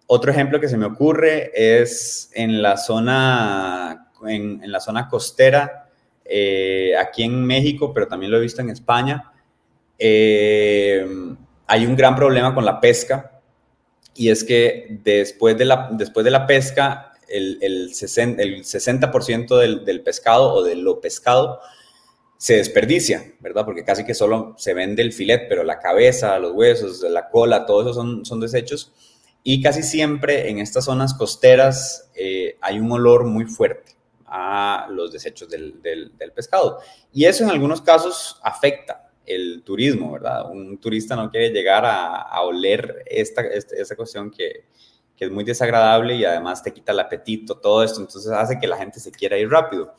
Otro 0.05 0.29
ejemplo 0.29 0.59
que 0.59 0.69
se 0.69 0.77
me 0.77 0.85
ocurre 0.85 1.49
es 1.55 2.29
en 2.35 2.61
la 2.61 2.77
zona, 2.77 4.11
en, 4.23 4.71
la 4.71 4.79
zona 4.79 5.09
costera, 5.09 5.89
eh, 6.23 6.95
aquí 6.95 7.23
en 7.23 7.43
México, 7.43 7.91
pero 7.91 8.07
también 8.07 8.31
lo 8.31 8.37
he 8.37 8.41
visto 8.41 8.61
en 8.61 8.69
España. 8.69 9.31
Eh, 9.97 11.35
hay 11.67 11.85
un 11.85 11.95
gran 11.95 12.15
problema 12.15 12.55
con 12.55 12.65
la 12.65 12.79
pesca 12.79 13.41
y 14.15 14.29
es 14.29 14.43
que 14.43 14.87
después 15.03 15.57
de 15.57 15.65
la, 15.65 15.89
después 15.91 16.23
de 16.23 16.31
la 16.31 16.47
pesca, 16.47 17.13
el, 17.27 17.59
el 17.61 17.91
60%, 17.91 18.39
el 18.39 18.65
60 18.65 19.11
del, 19.59 19.85
del, 19.85 20.01
pescado 20.01 20.53
o 20.53 20.63
de 20.63 20.75
lo 20.75 20.99
pescado 20.99 21.59
se 22.37 22.55
desperdicia, 22.55 23.33
¿verdad? 23.39 23.65
Porque 23.65 23.83
casi 23.83 24.05
que 24.05 24.15
solo 24.15 24.55
se 24.57 24.73
vende 24.73 25.01
el 25.03 25.13
filet, 25.13 25.47
pero 25.47 25.63
la 25.63 25.79
cabeza, 25.79 26.39
los 26.39 26.53
huesos, 26.53 27.01
la 27.03 27.29
cola, 27.29 27.65
todo 27.65 27.81
eso 27.81 27.93
son, 27.93 28.25
son 28.25 28.39
desechos. 28.39 28.93
Y 29.43 29.61
casi 29.61 29.83
siempre 29.83 30.49
en 30.49 30.59
estas 30.59 30.85
zonas 30.85 31.13
costeras 31.13 32.09
eh, 32.15 32.57
hay 32.61 32.79
un 32.79 32.91
olor 32.91 33.25
muy 33.25 33.45
fuerte 33.45 33.93
a 34.25 34.87
los 34.89 35.11
desechos 35.11 35.49
del, 35.49 35.81
del, 35.81 36.17
del 36.17 36.31
pescado. 36.31 36.79
Y 37.13 37.25
eso 37.25 37.43
en 37.43 37.49
algunos 37.49 37.81
casos 37.81 38.39
afecta 38.43 39.06
el 39.27 39.61
turismo, 39.63 40.13
¿verdad? 40.13 40.49
Un 40.49 40.77
turista 40.77 41.15
no 41.15 41.29
quiere 41.29 41.49
llegar 41.49 41.83
a, 41.85 42.41
oler 42.41 43.03
esta, 43.05 43.41
esta, 43.41 43.95
cuestión 43.95 44.31
que, 44.31 44.65
que, 45.15 45.25
es 45.25 45.31
muy 45.31 45.43
desagradable 45.43 46.15
y 46.15 46.25
además 46.25 46.63
te 46.63 46.73
quita 46.73 46.93
el 46.93 46.99
apetito, 46.99 47.57
todo 47.57 47.83
esto, 47.83 47.99
entonces 47.99 48.31
hace 48.31 48.57
que 48.59 48.67
la 48.67 48.77
gente 48.77 48.99
se 48.99 49.11
quiera 49.11 49.37
ir 49.37 49.49
rápido. 49.49 49.93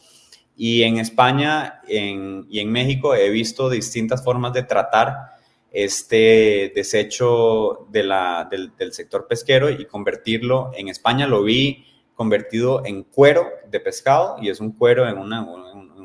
Y 0.56 0.82
en 0.82 0.98
España 0.98 1.80
y 1.86 2.58
en 2.58 2.72
México 2.72 3.14
he 3.14 3.30
visto 3.30 3.70
distintas 3.70 4.24
formas 4.24 4.52
de 4.52 4.64
tratar 4.64 5.38
este 5.70 6.72
desecho 6.74 7.86
del, 7.90 8.10
sector 8.90 9.26
pesquero 9.28 9.70
y 9.70 9.84
convertirlo, 9.86 10.72
en 10.74 10.88
España 10.88 11.26
lo 11.26 11.42
vi 11.42 11.84
convertido 12.14 12.84
en 12.84 13.04
cuero 13.04 13.48
de 13.70 13.78
pescado 13.78 14.36
y 14.40 14.48
es 14.48 14.60
un 14.60 14.72
cuero 14.72 15.08
en 15.08 15.18
una, 15.18 15.46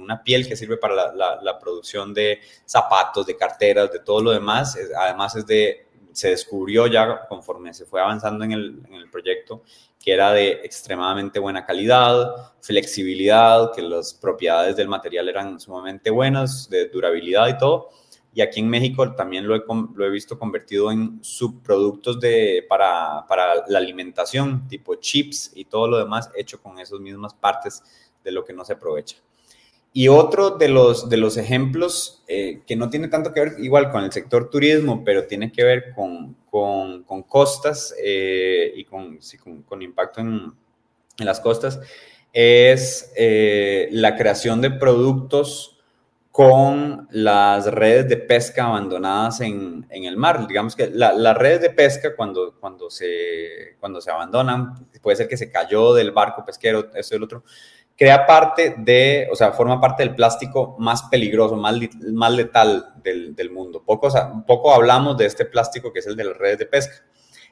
una 0.03 0.23
piel 0.23 0.47
que 0.47 0.55
sirve 0.55 0.77
para 0.77 1.13
la, 1.13 1.59
producción 1.59 2.13
de 2.13 2.39
zapatos, 2.65 3.25
de 3.25 3.37
carteras, 3.37 3.91
de 3.91 3.99
todo 3.99 4.21
lo 4.21 4.31
demás. 4.31 4.77
Además 4.97 5.35
es 5.35 5.45
de, 5.45 5.87
se 6.13 6.29
descubrió 6.29 6.87
ya 6.87 7.27
conforme 7.27 7.73
se 7.73 7.85
fue 7.85 8.01
avanzando 8.01 8.45
en 8.45 8.51
el, 8.51 9.09
proyecto 9.11 9.63
que 10.03 10.11
era 10.11 10.33
de 10.33 10.51
extremadamente 10.63 11.39
buena 11.39 11.65
calidad, 11.65 12.53
flexibilidad, 12.59 13.71
que 13.73 13.81
las 13.81 14.13
propiedades 14.13 14.75
del 14.75 14.89
material 14.89 15.29
eran 15.29 15.59
sumamente 15.59 16.09
buenas, 16.09 16.69
de 16.69 16.89
durabilidad 16.89 17.47
y 17.47 17.57
todo. 17.57 17.89
Y 18.33 18.41
aquí 18.41 18.59
en 18.59 18.67
México 18.67 19.13
también 19.13 19.47
lo 19.47 19.55
he, 19.55 19.61
lo 19.95 20.05
he 20.05 20.09
visto 20.09 20.37
convertido 20.37 20.91
en 20.91 21.23
subproductos 21.23 22.19
de, 22.19 22.65
para, 22.67 23.25
para, 23.27 23.63
la 23.67 23.77
alimentación, 23.77 24.67
tipo 24.67 24.95
chips 24.95 25.51
y 25.55 25.65
todo 25.65 25.87
lo 25.87 25.97
demás, 25.99 26.31
hecho 26.35 26.61
con 26.61 26.79
esas 26.79 26.99
mismas 26.99 27.33
partes 27.33 27.83
de 28.23 28.31
lo 28.31 28.43
que 28.43 28.53
no 28.53 28.65
se 28.65 28.73
aprovecha. 28.73 29.17
Y 29.95 30.07
otro 30.07 30.51
de 30.51 30.69
los, 30.69 31.07
de 31.07 31.17
los 31.17 31.37
ejemplos 31.37 32.23
eh, 32.27 32.61
que 32.65 32.75
no 32.75 32.89
tiene 32.89 33.09
tanto 33.09 33.31
que 33.31 33.41
ver 33.41 33.53
igual 33.59 33.91
con 33.91 34.03
el 34.03 34.11
sector 34.11 34.49
turismo, 34.49 35.03
pero 35.03 35.27
tiene 35.27 35.51
que 35.51 35.63
ver 35.63 35.93
con, 35.93 36.35
con, 36.49 37.23
costas 37.23 37.93
eh, 38.03 38.73
y 38.75 38.85
con, 38.85 39.19
con, 39.67 39.81
impacto 39.83 40.21
en, 40.21 40.51
en, 41.19 41.25
las 41.25 41.39
costas, 41.39 41.79
es 42.33 43.13
eh, 43.15 43.87
la 43.91 44.15
creación 44.15 44.61
de 44.61 44.71
productos 44.71 45.73
con 46.33 47.07
las 47.11 47.67
redes 47.67 48.09
de 48.09 48.17
pesca 48.17 48.65
abandonadas 48.65 49.41
en, 49.41 49.85
en 49.91 50.05
el 50.05 50.17
mar. 50.17 50.47
Digamos 50.47 50.75
que 50.75 50.89
las 50.89 51.37
redes 51.37 51.61
de 51.61 51.69
pesca 51.69 52.15
cuando, 52.15 52.55
cuando, 52.59 52.89
se, 52.89 53.75
cuando 53.79 54.01
se 54.01 54.09
abandonan, 54.09 54.89
puede 55.03 55.17
ser 55.17 55.27
que 55.27 55.37
se 55.37 55.51
cayó 55.51 55.93
del 55.93 56.09
barco 56.09 56.43
pesquero, 56.43 56.89
eso 56.95 57.13
y 57.13 57.17
el 57.17 57.23
otro, 57.23 57.43
crea 57.97 58.25
parte 58.25 58.75
de, 58.77 59.27
o 59.31 59.35
sea, 59.35 59.51
forma 59.51 59.79
parte 59.79 60.03
del 60.03 60.15
plástico 60.15 60.75
más 60.79 61.03
peligroso, 61.03 61.55
más, 61.55 61.75
más 62.11 62.31
letal 62.31 62.93
del, 63.03 63.35
del 63.35 63.51
mundo. 63.51 63.83
Poco, 63.85 64.07
o 64.07 64.11
sea, 64.11 64.31
poco 64.47 64.73
hablamos 64.73 65.17
de 65.17 65.25
este 65.25 65.45
plástico 65.45 65.93
que 65.93 65.99
es 65.99 66.07
el 66.07 66.15
de 66.15 66.23
las 66.25 66.37
redes 66.37 66.59
de 66.59 66.65
pesca. 66.65 67.05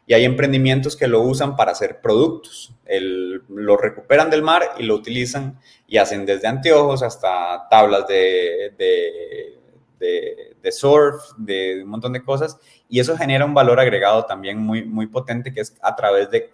Y 0.08 0.14
hay 0.14 0.26
emprendimientos 0.26 0.98
que 0.98 1.08
lo 1.08 1.22
usan 1.22 1.56
para 1.56 1.72
hacer 1.72 2.02
productos. 2.02 2.74
El, 2.86 3.44
lo 3.48 3.78
recuperan 3.78 4.30
del 4.30 4.42
mar 4.42 4.64
y 4.78 4.84
lo 4.84 4.96
utilizan 4.96 5.60
y 5.88 5.98
hacen 5.98 6.26
desde 6.26 6.48
anteojos 6.48 7.04
hasta 7.04 7.68
tablas 7.70 8.08
de, 8.08 8.74
de, 8.78 9.60
de, 10.00 10.56
de 10.62 10.72
surf, 10.72 11.22
de 11.38 11.84
un 11.84 11.90
montón 11.90 12.14
de 12.14 12.24
cosas. 12.24 12.58
Y 12.90 13.00
eso 13.00 13.16
genera 13.16 13.46
un 13.46 13.54
valor 13.54 13.80
agregado 13.80 14.26
también 14.26 14.58
muy, 14.58 14.84
muy 14.84 15.06
potente 15.06 15.54
que 15.54 15.62
es 15.62 15.78
a 15.82 15.96
través 15.96 16.32
de 16.32 16.52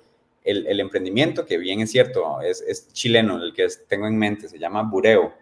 el, 0.48 0.80
emprendimiento, 0.80 1.46
que 1.46 1.58
bien 1.58 1.82
es 1.82 1.92
cierto, 1.92 2.42
es, 2.42 2.92
chileno, 2.94 3.42
el 3.44 3.54
que 3.54 3.68
tengo 3.88 4.08
en 4.08 4.18
mente, 4.18 4.48
se 4.48 4.58
llama 4.58 4.84
Bureo, 4.84 5.34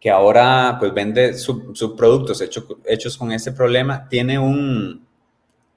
que 0.00 0.10
ahora 0.10 0.76
pues 0.78 0.92
vende 0.92 1.34
subproductos 1.34 2.40
hechos 2.40 3.16
con 3.16 3.32
este 3.32 3.52
problema, 3.52 4.08
tiene 4.08 4.38
un 4.38 5.06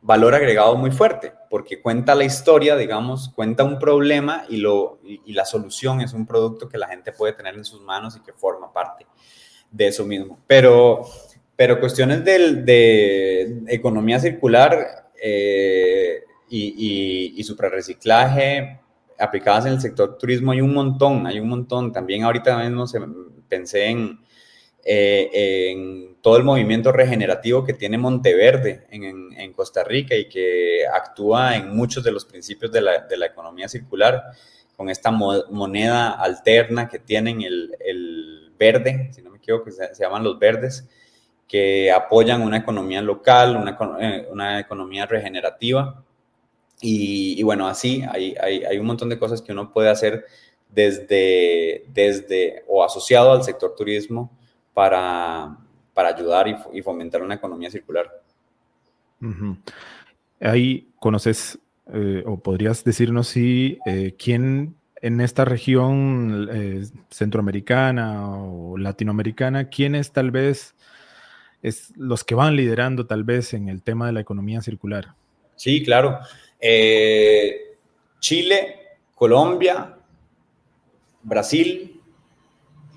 valor 0.01 0.33
agregado 0.33 0.75
muy 0.75 0.91
fuerte, 0.91 1.33
porque 1.49 1.81
cuenta 1.81 2.15
la 2.15 2.23
historia, 2.23 2.75
digamos, 2.75 3.29
cuenta 3.29 3.63
un 3.63 3.79
problema 3.79 4.45
y, 4.49 4.57
lo, 4.57 4.99
y, 5.03 5.33
la 5.33 5.45
solución 5.45 6.01
es 6.01 6.13
un 6.13 6.25
producto 6.25 6.69
que 6.69 6.77
la 6.77 6.87
gente 6.87 7.11
puede 7.11 7.33
tener 7.33 7.55
en 7.55 7.65
sus 7.65 7.81
manos 7.81 8.15
y 8.15 8.21
que 8.21 8.33
forma 8.33 8.71
parte 8.71 9.05
de 9.71 9.87
eso 9.87 10.05
mismo. 10.05 10.39
Pero, 10.47 11.05
pero 11.55 11.79
cuestiones 11.79 12.23
de, 12.23 12.53
de 12.63 13.63
economía 13.67 14.19
circular, 14.19 15.09
eh, 15.21 16.23
y, 16.49 17.33
y, 17.35 17.41
y 17.41 17.43
aplicadas 19.19 19.65
en 19.65 19.73
el 19.73 19.81
sector 19.81 20.17
turismo 20.17 20.51
hay 20.51 20.61
un 20.61 20.73
montón, 20.73 21.27
hay 21.27 21.39
un 21.39 21.49
montón. 21.49 21.91
También 21.91 22.23
ahorita 22.23 22.57
mismo 22.57 22.87
se, 22.87 22.99
pensé 23.47 23.87
en, 23.87 24.19
eh, 24.83 25.29
en 25.33 26.17
todo 26.21 26.37
el 26.37 26.43
movimiento 26.43 26.91
regenerativo 26.91 27.63
que 27.65 27.73
tiene 27.73 27.97
Monteverde 27.97 28.87
en, 28.89 29.33
en, 29.37 29.53
Costa 29.53 29.83
Rica 29.83 30.15
y 30.15 30.29
que 30.29 30.85
actúa 30.87 31.55
en 31.57 31.75
muchos 31.75 32.03
de 32.03 32.11
los 32.11 32.25
principios 32.25 32.71
de 32.71 32.81
la, 32.81 32.99
de 33.01 33.17
la 33.17 33.25
economía 33.25 33.67
circular 33.67 34.23
con 34.75 34.89
esta 34.89 35.11
moneda 35.11 36.11
alterna 36.11 36.87
que 36.87 36.99
tienen 36.99 37.41
el, 37.41 37.75
el, 37.85 38.35
verde, 38.57 39.09
si 39.13 39.21
no 39.21 39.29
me 39.29 39.37
equivoco, 39.37 39.71
se, 39.71 39.95
se 39.95 40.03
llaman 40.03 40.21
los 40.21 40.37
verdes, 40.37 40.85
que 41.47 41.89
apoyan 41.91 42.41
una 42.41 42.57
economía 42.57 43.01
local, 43.01 43.55
una, 43.55 43.77
eh, 44.01 44.27
una 44.29 44.59
economía 44.59 45.05
regenerativa 45.05 46.03
y, 46.81 47.41
bueno, 47.43 47.67
así 47.67 48.03
hay, 48.09 48.35
hay, 48.41 48.63
hay, 48.63 48.77
un 48.77 48.85
montón 48.85 49.09
de 49.09 49.19
cosas 49.19 49.41
que 49.41 49.51
uno 49.51 49.73
puede 49.73 49.89
hacer 49.89 50.25
desde, 50.69 51.85
desde 51.89 52.63
o 52.67 52.83
asociado 52.83 53.33
al 53.33 53.43
sector 53.43 53.75
turismo 53.75 54.31
para, 54.73 55.57
para 55.93 56.09
ayudar 56.09 56.47
y, 56.71 56.81
fomentar 56.81 57.21
una 57.21 57.35
economía 57.35 57.69
circular. 57.69 58.09
Ahí 60.39 60.87
conoces 60.99 61.59
eh, 61.93 62.23
o 62.25 62.39
podrías 62.39 62.83
decirnos 62.83 63.27
si 63.27 63.79
eh, 63.85 64.15
quién 64.17 64.75
en 65.01 65.21
esta 65.21 65.43
región 65.45 66.49
eh, 66.51 66.85
centroamericana 67.09 68.29
o 68.35 68.77
latinoamericana, 68.77 69.69
quiénes 69.69 70.11
tal 70.11 70.31
vez 70.31 70.75
es 71.61 71.93
los 71.97 72.23
que 72.23 72.35
van 72.35 72.55
liderando 72.55 73.05
tal 73.05 73.23
vez 73.23 73.53
en 73.53 73.67
el 73.69 73.81
tema 73.81 74.07
de 74.07 74.13
la 74.13 74.21
economía 74.21 74.61
circular. 74.61 75.15
Sí, 75.55 75.83
claro. 75.83 76.19
Eh, 76.59 77.77
Chile, 78.19 78.97
Colombia, 79.15 79.97
Brasil 81.21 82.01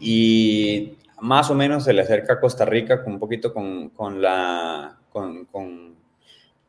y 0.00 0.96
más 1.20 1.50
o 1.50 1.54
menos 1.54 1.84
se 1.84 1.92
le 1.92 2.02
acerca 2.02 2.34
a 2.34 2.40
Costa 2.40 2.64
Rica 2.64 3.04
con 3.04 3.14
un 3.14 3.18
poquito 3.20 3.54
con, 3.54 3.90
con 3.90 4.20
la, 4.20 4.98
con, 5.10 5.44
con, 5.46 5.92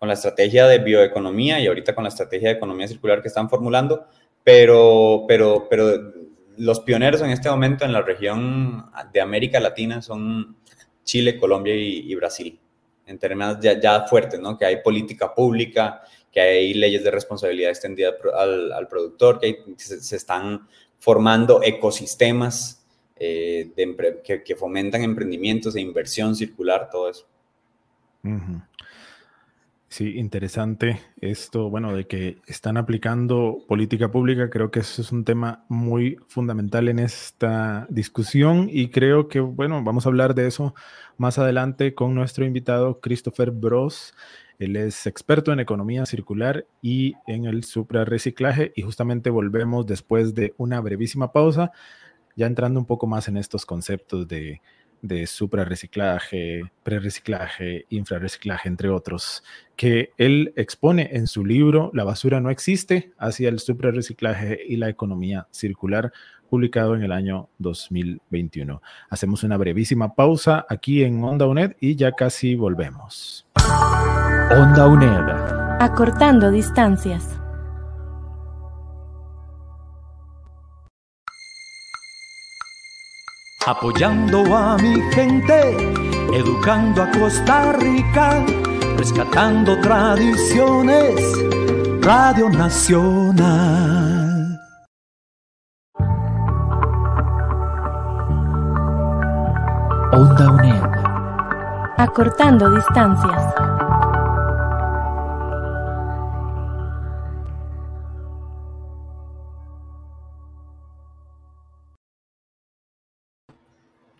la 0.01 0.13
estrategia 0.13 0.67
de 0.67 0.79
bioeconomía 0.79 1.61
y 1.61 1.67
ahorita 1.67 1.95
con 1.95 2.03
la 2.03 2.09
estrategia 2.09 2.49
de 2.49 2.55
economía 2.55 2.89
circular 2.89 3.21
que 3.21 3.29
están 3.29 3.49
formulando, 3.49 4.05
pero, 4.43 5.23
pero, 5.29 5.67
pero 5.69 6.13
los 6.57 6.81
pioneros 6.81 7.21
en 7.21 7.29
este 7.29 7.49
momento 7.49 7.85
en 7.85 7.93
la 7.93 8.01
región 8.01 8.91
de 9.13 9.21
América 9.21 9.61
Latina 9.61 10.01
son 10.01 10.57
Chile, 11.05 11.39
Colombia 11.39 11.73
y, 11.73 12.11
y 12.11 12.15
Brasil. 12.15 12.59
en 13.05 13.17
términos 13.17 13.59
ya, 13.61 13.79
ya 13.79 14.05
fuertes, 14.05 14.41
¿no? 14.41 14.57
Que 14.57 14.65
hay 14.65 14.81
política 14.81 15.33
pública, 15.33 16.01
que 16.33 16.41
hay 16.41 16.73
leyes 16.73 17.03
de 17.03 17.11
responsabilidad 17.11 17.69
extendida 17.69 18.13
al, 18.35 18.87
productor, 18.89 19.39
que 19.39 19.63
se, 19.77 20.15
están 20.15 20.67
formando 20.97 21.61
ecosistemas 21.61 22.83
eh, 23.15 23.71
que, 24.23 24.55
fomentan 24.55 25.03
emprendimientos 25.03 25.75
e 25.75 25.81
inversión 25.81 26.35
circular, 26.35 26.89
todo 26.91 27.09
eso. 27.09 27.27
Sí, 29.93 30.17
interesante 30.17 30.99
esto, 31.21 31.69
bueno, 31.69 31.95
de 31.95 32.07
que 32.07 32.37
están 32.47 32.77
aplicando 32.77 33.59
política 33.67 34.09
pública, 34.09 34.49
creo 34.49 34.71
que 34.71 34.79
eso 34.79 35.03
es 35.03 35.11
un 35.11 35.23
tema 35.23 35.65
muy 35.69 36.17
fundamental 36.27 36.89
en 36.89 36.97
esta 36.97 37.85
discusión 37.91 38.69
y 38.71 38.89
creo 38.89 39.27
que, 39.27 39.39
bueno, 39.39 39.83
vamos 39.83 40.07
a 40.07 40.09
hablar 40.09 40.33
de 40.33 40.47
eso 40.47 40.73
más 41.17 41.37
adelante 41.37 41.93
con 41.93 42.15
nuestro 42.15 42.43
invitado 42.43 43.01
Christopher 43.01 43.51
Bros. 43.51 44.15
Él 44.59 44.75
es 44.75 45.07
experto 45.07 45.51
en 45.51 45.59
economía 45.59 46.05
circular 46.05 46.65
y 46.81 47.15
en 47.27 47.45
el 47.45 47.63
suprarreciclaje 47.63 48.71
y 48.75 48.81
justamente 48.81 49.29
volvemos 49.29 49.85
después 49.85 50.33
de 50.33 50.53
una 50.57 50.79
brevísima 50.81 51.31
pausa, 51.31 51.71
ya 52.35 52.47
entrando 52.47 52.79
un 52.79 52.85
poco 52.85 53.07
más 53.07 53.27
en 53.27 53.37
estos 53.37 53.65
conceptos 53.65 54.27
de 54.27 54.61
de 55.03 55.27
suprarreciclaje, 55.27 56.61
prerreciclaje, 56.81 57.85
infrarreciclaje, 57.89 58.69
entre 58.69 58.87
otros, 58.87 59.43
que 59.75 60.11
él 60.17 60.53
expone 60.55 61.09
en 61.11 61.27
su 61.27 61.45
libro 61.45 61.91
La 61.93 62.05
basura 62.05 62.39
no 62.39 62.49
existe 62.49 63.11
hacia 63.17 63.49
el 63.49 63.59
suprarreciclaje 63.59 64.59
y 64.65 64.77
la 64.77 64.87
economía 64.87 65.47
circular, 65.51 66.13
publicado 66.53 66.93
en 66.93 67.01
el 67.01 67.11
año 67.11 67.49
2021. 67.57 68.79
Hacemos 69.09 69.43
una 69.43 69.57
brevísima 69.57 70.13
pausa 70.13 70.67
aquí 70.69 71.03
en 71.03 71.23
Onda 71.23 71.47
UNED 71.47 71.75
y 71.79 71.95
ya 71.95 72.11
casi 72.11 72.53
volvemos. 72.53 73.47
Onda 74.51 74.87
UNED. 74.87 75.81
Acortando 75.81 76.51
distancias. 76.51 77.39
apoyando 83.65 84.43
a 84.55 84.77
mi 84.77 85.01
gente, 85.13 85.57
educando 86.33 87.01
a 87.01 87.09
Costa 87.11 87.71
Rica, 87.71 88.45
rescatando 88.97 89.79
tradiciones, 89.79 91.15
Radio 92.01 92.49
Nacional. 92.49 93.92
Onda 100.15 100.51
UNED. 100.51 100.83
Acortando 101.97 102.69
distancias. 102.69 103.55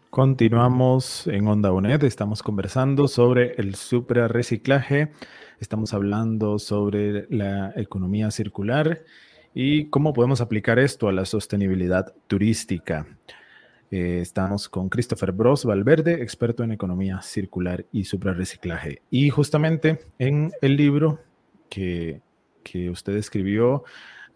Continuamos 0.09 1.27
en 1.27 1.47
Onda 1.47 1.71
UNED, 1.71 2.05
estamos 2.05 2.41
conversando 2.41 3.07
sobre 3.07 3.53
el 3.57 3.75
suprarreciclaje, 3.75 5.12
estamos 5.59 5.93
hablando 5.93 6.57
sobre 6.57 7.27
la 7.29 7.71
economía 7.75 8.31
circular 8.31 9.03
y 9.53 9.91
cómo 9.91 10.13
podemos 10.13 10.41
aplicar 10.41 10.79
esto 10.79 11.07
a 11.07 11.12
la 11.12 11.25
sostenibilidad 11.25 12.15
turística. 12.25 13.05
Eh, 13.93 14.21
estamos 14.21 14.69
con 14.69 14.89
Christopher 14.89 15.31
Bros 15.31 15.65
Valverde, 15.65 16.23
experto 16.23 16.63
en 16.63 16.71
economía 16.71 17.22
circular 17.22 17.85
y 17.91 18.05
suprarreciclaje. 18.05 19.03
Y 19.11 19.29
justamente 19.29 20.00
en 20.18 20.51
el 20.61 20.77
libro 20.77 21.20
que, 21.70 22.20
usted 22.89 23.15
escribió, 23.15 23.83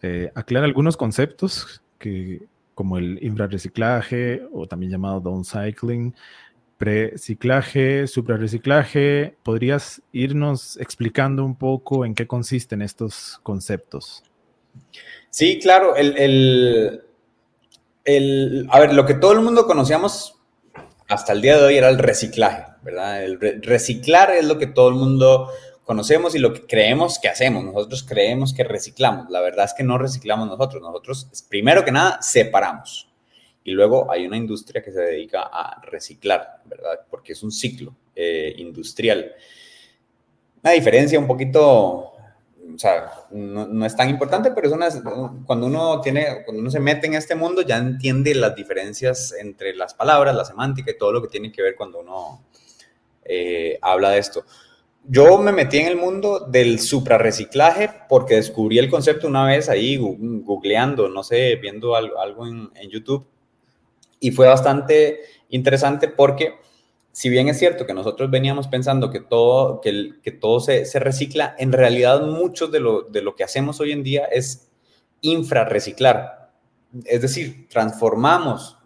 eh, 0.04 0.30
aclara 0.36 0.66
algunos 0.66 0.96
conceptos 0.96 1.82
que 1.98 2.44
como 2.76 3.00
el 3.00 3.18
infrarreciclaje 3.24 4.44
o 4.54 4.68
también 4.68 4.92
llamado 4.92 5.22
downcycling, 5.22 6.14
preciclaje, 6.78 8.06
suprarreciclaje. 8.06 9.38
¿Podrías 9.42 10.04
irnos 10.12 10.78
explicando 10.78 11.44
un 11.44 11.56
poco 11.56 12.06
en 12.06 12.14
qué 12.14 12.28
consisten 12.28 12.84
estos 12.84 13.40
conceptos? 13.42 14.24
Sí, 15.32 15.58
claro. 15.60 15.96
El, 15.96 17.02
a 18.08 18.80
ver, 18.80 18.94
lo 18.94 19.06
que 19.06 19.16
todo 19.16 19.34
el 19.34 19.42
mundo 19.42 19.68
conocíamos 19.68 20.36
hasta 21.10 21.34
el 21.34 21.42
día 21.42 21.58
de 21.58 21.64
hoy 21.64 21.78
era 21.78 21.90
el 21.90 21.98
reciclaje, 21.98 22.66
¿verdad? 22.82 23.24
El 23.24 23.40
reciclar 23.62 24.32
es 24.32 24.46
lo 24.46 24.58
que 24.58 24.68
todo 24.68 24.90
el 24.90 24.96
mundo 24.96 25.50
conocemos 25.84 26.36
y 26.36 26.40
lo 26.40 26.54
que 26.54 26.66
creemos 26.66 27.18
que 27.18 27.30
hacemos. 27.30 27.64
Nosotros 27.64 28.04
creemos 28.04 28.54
que 28.54 28.64
reciclamos. 28.64 29.30
La 29.30 29.40
verdad 29.40 29.66
es 29.66 29.74
que 29.74 29.84
no 29.84 29.98
reciclamos 29.98 30.48
nosotros. 30.48 30.82
Nosotros, 30.82 31.46
primero 31.50 31.86
que 31.86 31.92
nada, 31.92 32.22
separamos. 32.22 33.10
Y 33.64 33.72
luego 33.72 34.12
hay 34.12 34.26
una 34.26 34.38
industria 34.38 34.82
que 34.82 34.92
se 34.92 35.00
dedica 35.00 35.44
a 35.44 35.82
reciclar, 35.82 36.62
¿verdad? 36.66 37.02
Porque 37.10 37.34
es 37.34 37.44
un 37.44 37.52
ciclo 37.52 37.96
eh, 38.16 38.54
industrial. 38.58 39.34
Una 40.62 40.74
diferencia 40.74 41.20
un 41.20 41.28
poquito, 41.28 42.14
o 42.74 42.78
sea, 42.78 43.12
no, 43.32 43.86
es 43.86 43.96
tan 43.96 44.10
importante, 44.10 44.52
pero 44.52 44.68
es 44.68 44.74
una, 44.74 44.90
cuando 45.46 45.68
uno 45.68 46.02
tiene, 46.02 46.44
cuando 46.46 46.62
uno 46.62 46.72
se 46.72 46.80
mete 46.80 47.08
en 47.08 47.14
este 47.14 47.36
mundo, 47.36 47.62
ya 47.62 47.78
entiende 47.78 48.36
las 48.36 48.56
diferencias 48.56 49.34
entre 49.40 49.76
las 49.76 49.94
palabras, 49.94 50.36
la 50.36 50.46
semántica 50.46 50.92
y 50.92 50.98
todo 50.98 51.14
lo 51.14 51.22
que 51.22 51.30
tiene 51.30 51.52
que 51.52 51.62
ver 51.62 51.76
cuando 51.76 52.00
uno 52.00 52.42
eh, 53.24 53.78
habla 53.82 54.12
de 54.12 54.20
esto. 54.20 54.46
Yo 55.10 55.38
me 55.38 55.54
metí 55.54 55.78
en 55.78 55.88
el 55.88 55.96
mundo 55.96 56.42
del 56.50 56.80
suprarreciclaje 56.80 57.90
porque 58.10 58.36
descubrí 58.36 58.78
el 58.78 58.90
concepto 58.90 59.28
una 59.28 59.46
vez 59.46 59.70
ahí 59.70 59.96
googleando, 59.98 61.08
no 61.08 61.24
sé, 61.24 61.56
viendo 61.56 61.96
algo, 61.96 62.46
en, 62.46 62.72
YouTube. 62.90 63.26
Y 64.20 64.32
fue 64.32 64.48
bastante 64.48 65.22
interesante 65.50 66.10
porque 66.10 66.56
si 67.18 67.30
bien 67.30 67.50
es 67.50 67.58
cierto 67.58 67.88
que 67.88 67.96
nosotros 67.96 68.30
veníamos 68.30 68.68
pensando 68.68 69.10
que 69.10 69.20
todo, 69.20 69.82
que, 69.82 70.38
todo 70.40 70.60
se, 70.60 70.86
recicla, 71.00 71.56
en 71.58 71.72
realidad 71.72 72.22
mucho 72.22 72.68
de 72.68 72.80
lo, 72.80 73.02
de 73.02 73.24
lo 73.24 73.36
que 73.36 73.44
hacemos 73.44 73.80
hoy 73.80 73.92
en 73.92 74.04
día 74.04 74.26
es 74.26 74.70
infrarreciclar. 75.22 76.52
Es 77.06 77.24
decir, 77.24 77.68
transformamos 77.70 78.78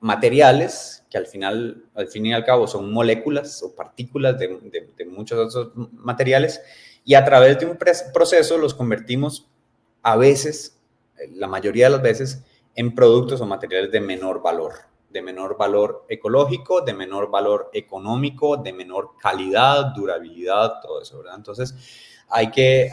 materiales 0.00 1.06
que 1.08 1.16
al 1.16 1.26
final, 1.26 1.86
al 1.94 2.08
fin 2.08 2.26
y 2.26 2.34
al 2.34 2.44
cabo, 2.44 2.66
son 2.66 2.92
moléculas 2.92 3.62
o 3.62 3.74
partículas 3.74 4.38
de, 4.38 4.50
muchos 5.06 5.56
otros 5.56 5.72
materiales, 5.92 6.60
y 7.06 7.14
a 7.14 7.24
través 7.24 7.58
de 7.58 7.64
un 7.64 7.78
proceso 8.12 8.58
los 8.58 8.74
convertimos 8.74 9.48
a 10.02 10.18
veces, 10.18 10.78
la 11.30 11.46
mayoría 11.46 11.86
de 11.86 11.92
las 11.92 12.02
veces, 12.02 12.44
en 12.74 12.94
productos 12.94 13.40
o 13.40 13.46
materiales 13.46 13.90
de 13.90 14.02
menor 14.02 14.42
valor, 14.42 14.74
de 15.12 15.22
menor 15.22 15.56
valor 15.56 16.06
ecológico, 16.08 16.80
de 16.80 16.94
menor 16.94 17.30
valor 17.30 17.70
económico, 17.72 18.56
de 18.56 18.72
menor 18.72 19.10
calidad, 19.20 19.94
durabilidad, 19.94 20.80
todo 20.80 21.02
eso, 21.02 21.18
¿verdad? 21.18 21.36
Entonces, 21.36 21.74
hay 22.28 22.50
que, 22.50 22.90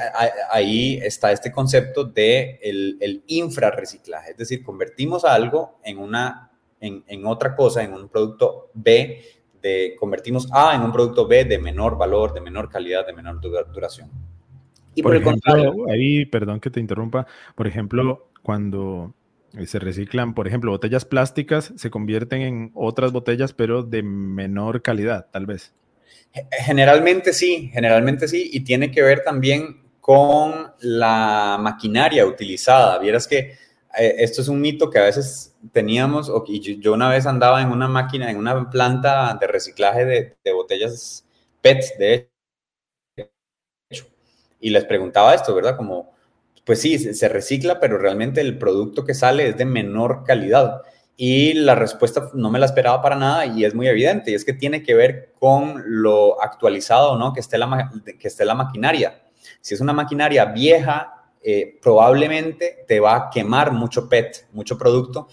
ahí 0.52 1.00
está 1.02 1.32
este 1.32 1.52
concepto 1.52 2.04
de 2.04 2.60
el, 2.62 2.98
el 3.00 3.24
infrarreciclaje, 3.28 4.32
es 4.32 4.38
decir, 4.38 4.64
convertimos 4.64 5.24
algo 5.24 5.80
en 5.84 6.00
una 6.00 6.50
en, 6.82 7.26
otra 7.26 7.56
cosa, 7.56 7.84
en 7.84 7.94
un 7.94 8.08
producto 8.08 8.70
B, 8.74 9.22
de, 9.62 9.96
convertimos 10.00 10.48
A 10.54 10.76
en 10.76 10.82
un 10.82 10.92
producto 10.92 11.28
B 11.28 11.46
de 11.46 11.60
menor 11.60 11.98
valor, 11.98 12.34
de 12.34 12.42
menor 12.42 12.70
calidad, 12.70 13.06
de 13.06 13.14
menor 13.14 13.40
duración. 13.42 14.10
Y 14.96 15.04
por, 15.04 15.16
ejemplo, 15.16 15.86
ahí, 15.90 16.26
perdón 16.26 16.60
que 16.60 16.70
te 16.70 16.80
interrumpa, 16.80 17.28
por 17.56 17.68
ejemplo, 17.68 18.30
cuando 18.42 19.14
se 19.66 19.80
reciclan, 19.80 20.34
por 20.34 20.48
ejemplo, 20.48 20.72
botellas 20.72 21.06
plásticas 21.06 21.74
se 21.76 21.90
convierten 21.90 22.42
en 22.42 22.72
otras 22.74 23.12
botellas, 23.12 23.54
pero 23.54 23.84
de 23.84 24.04
menor 24.04 24.82
calidad, 24.82 25.28
tal 25.32 25.46
vez. 25.46 25.74
Generalmente 26.52 27.34
sí, 27.34 27.70
generalmente 27.74 28.28
sí, 28.28 28.50
y 28.54 28.62
tiene 28.62 28.92
que 28.92 29.02
ver 29.02 29.24
también 29.24 29.82
con 30.00 30.72
la 30.80 31.58
maquinaria 31.60 32.26
utilizada. 32.26 33.00
Vieras 33.00 33.28
que 33.28 33.58
eh, 33.98 34.16
esto 34.20 34.42
es 34.42 34.48
un 34.48 34.62
mito 34.62 34.90
que 34.90 35.00
a 35.00 35.04
veces 35.04 35.56
teníamos, 35.72 36.32
y 36.48 36.80
yo 36.80 36.94
una 36.94 37.10
vez 37.10 37.26
andaba 37.26 37.62
en 37.62 37.72
una 37.72 37.88
máquina, 37.88 38.30
en 38.30 38.38
una 38.38 38.70
planta 38.70 39.38
de 39.40 39.48
reciclaje 39.48 40.06
de, 40.06 40.54
botellas 40.54 41.26
PET, 41.62 41.98
de 41.98 42.30
hecho, 43.90 44.06
y 44.60 44.70
les 44.70 44.86
preguntaba 44.86 45.34
esto, 45.34 45.54
¿verdad? 45.56 45.76
Como, 45.76 46.14
pues 46.70 46.82
sí, 46.82 47.00
se 47.00 47.30
recicla, 47.30 47.80
pero 47.80 47.98
realmente 47.98 48.42
el 48.42 48.60
producto 48.60 49.04
que 49.04 49.16
sale 49.16 49.48
es 49.48 49.58
de 49.58 49.66
menor 49.66 50.24
calidad. 50.24 50.84
Y 51.18 51.54
la 51.54 51.74
respuesta 51.74 52.30
no 52.36 52.52
me 52.52 52.60
la 52.60 52.68
esperaba 52.68 53.02
para 53.02 53.16
nada 53.16 53.48
y 53.48 53.66
es 53.66 53.74
muy 53.74 53.88
evidente, 53.88 54.30
y 54.30 54.36
es 54.36 54.46
que 54.46 54.54
tiene 54.54 54.84
que 54.84 54.94
ver 54.94 55.34
con 55.40 55.82
lo 55.88 56.40
actualizado, 56.40 57.18
¿no? 57.18 57.34
Que 57.34 57.40
esté 57.40 57.58
la, 57.58 57.92
que 58.20 58.28
esté 58.28 58.46
la 58.46 58.54
maquinaria. 58.54 59.20
Si 59.60 59.74
es 59.74 59.82
una 59.82 59.94
maquinaria 59.94 60.46
vieja, 60.46 61.32
eh, 61.42 61.80
probablemente 61.82 62.86
te 62.88 63.00
va 63.00 63.16
a 63.16 63.30
quemar 63.32 63.72
mucho 63.72 64.08
PET, 64.08 64.50
mucho 64.52 64.78
producto, 64.78 65.28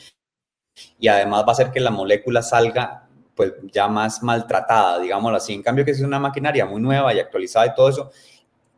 y 0.99 1.09
además 1.09 1.43
va 1.43 1.49
a 1.49 1.53
hacer 1.53 1.71
que 1.71 1.81
la 1.81 1.91
molécula 1.91 2.41
salga 2.41 3.11
pues 3.35 3.53
ya 3.71 3.89
más 3.89 4.23
maltratada, 4.23 5.01
digámoslo 5.01 5.37
así. 5.37 5.53
En 5.53 5.63
cambio, 5.63 5.85
que 5.85 5.91
es 5.91 6.01
una 6.01 6.19
maquinaria 6.19 6.65
muy 6.65 6.81
nueva 6.81 7.13
y 7.13 7.21
actualizada 7.21 7.67
y 7.67 7.75
todo 7.75 7.91
eso, 7.91 8.11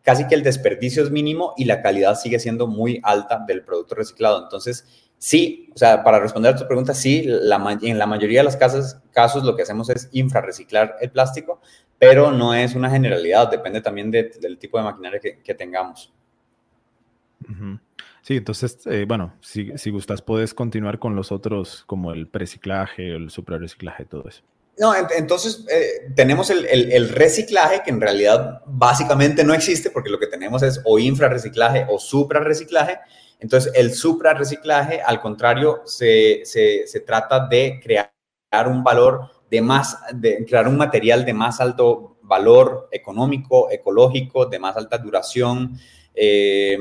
casi 0.03 0.27
que 0.27 0.35
el 0.35 0.43
desperdicio 0.43 1.03
es 1.03 1.11
mínimo 1.11 1.55
y 1.57 1.65
la 1.65 1.83
calidad 1.83 2.15
sigue 2.15 2.39
siendo 2.39 2.67
muy 2.67 3.01
alta 3.03 3.45
del 3.47 3.63
producto 3.63 3.95
reciclado. 3.95 4.43
Entonces, 4.43 5.09
sí, 5.19 5.71
o 5.75 5.79
sea, 5.79 6.03
para 6.03 6.21
responder 6.21 6.55
a 6.55 6.57
tu 6.57 6.67
pregunta, 6.67 6.95
sí, 6.95 7.27
en 7.27 7.99
la 7.99 8.07
mayoría 8.07 8.41
de 8.41 8.45
los 8.45 8.57
casos, 8.57 8.97
casos 9.13 9.45
lo 9.45 9.57
que 9.57 9.63
hacemos 9.63 9.91
es 9.91 10.09
infrarreciclar 10.13 10.97
el 11.01 11.11
plástico, 11.11 11.61
pero 11.99 12.31
no 12.31 12.55
es 12.55 12.75
una 12.75 12.91
generalidad, 12.91 13.51
depende 13.51 13.81
también 13.81 14.11
del 14.11 14.59
tipo 14.59 14.79
de 14.79 14.85
maquinaria 14.85 15.21
que, 15.21 15.55
tengamos. 15.55 16.13
Sí, 18.23 18.37
entonces, 18.37 18.87
eh, 18.87 19.05
bueno, 19.07 19.35
si, 19.41 19.77
si 19.77 19.91
gustas, 19.91 20.23
puedes 20.23 20.55
continuar 20.55 20.99
con 20.99 21.17
los 21.17 21.33
otros, 21.33 21.85
como 21.87 22.13
el 22.13 22.29
preciclaje, 22.29 23.15
el 23.15 23.31
suprarreciclaje, 23.31 24.05
todo 24.05 24.29
eso. 24.29 24.43
No, 24.79 24.95
entonces 24.95 25.65
eh, 25.71 26.13
tenemos 26.15 26.51
el, 26.51 27.09
reciclaje 27.09 27.83
que 27.83 27.91
en 27.91 28.01
realidad 28.01 28.63
básicamente 28.67 29.43
no 29.43 29.53
existe 29.53 29.91
porque 29.91 30.11
lo 30.11 30.21
que 30.21 30.29
tenemos 30.29 30.63
es 30.63 30.81
o 30.85 30.99
infrarreciclaje 30.99 31.87
o 31.89 31.99
suprarreciclaje. 31.99 32.99
Entonces 33.41 33.73
el 33.75 33.93
suprarreciclaje, 33.93 35.01
al 35.03 35.21
contrario, 35.21 35.83
se, 35.85 36.43
se, 36.45 37.01
trata 37.01 37.49
de 37.49 37.81
crear 37.83 38.69
un 38.69 38.85
valor 38.85 39.31
de 39.51 39.63
más, 39.63 39.99
de 40.15 40.45
crear 40.47 40.69
un 40.69 40.77
material 40.77 41.25
de 41.25 41.35
más 41.35 41.61
alto 41.61 42.19
valor 42.23 42.89
económico, 42.93 43.71
ecológico, 43.71 44.47
de 44.47 44.59
más 44.61 44.77
alta 44.77 44.99
duración. 44.99 45.77
Eh, 46.15 46.79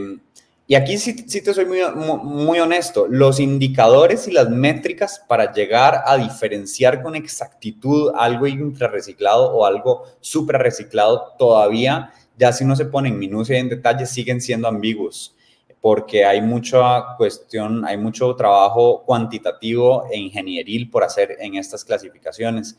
y 0.70 0.76
aquí 0.76 0.98
sí, 0.98 1.16
te 1.16 1.54
soy 1.54 1.66
muy, 1.66 2.60
honesto, 2.60 3.08
los 3.10 3.40
indicadores 3.40 4.28
y 4.28 4.32
las 4.32 4.50
métricas 4.50 5.24
para 5.26 5.54
llegar 5.54 6.04
a 6.06 6.18
diferenciar 6.18 7.02
con 7.02 7.16
exactitud 7.16 8.12
algo 8.14 8.48
infrarreciclado 8.48 9.54
o 9.54 9.66
algo 9.66 10.04
suprarreciclado 10.20 11.36
todavía, 11.40 12.12
ya 12.38 12.52
si 12.52 12.66
no 12.66 12.76
se 12.76 12.84
pone 12.84 13.08
en 13.08 13.18
minucia 13.18 13.56
y 13.56 13.62
en 13.62 13.70
detalle, 13.70 14.06
siguen 14.06 14.42
siendo 14.42 14.68
ambiguos 14.68 15.34
porque 15.80 16.26
hay 16.26 16.42
mucha 16.42 17.16
cuestión, 17.16 17.86
hay 17.86 17.98
mucho 17.98 18.36
trabajo 18.36 19.04
cuantitativo 19.06 20.06
e 20.12 20.18
ingenieril 20.18 20.90
por 20.90 21.04
hacer 21.04 21.38
en 21.40 21.56
estas 21.56 21.86
clasificaciones. 21.86 22.78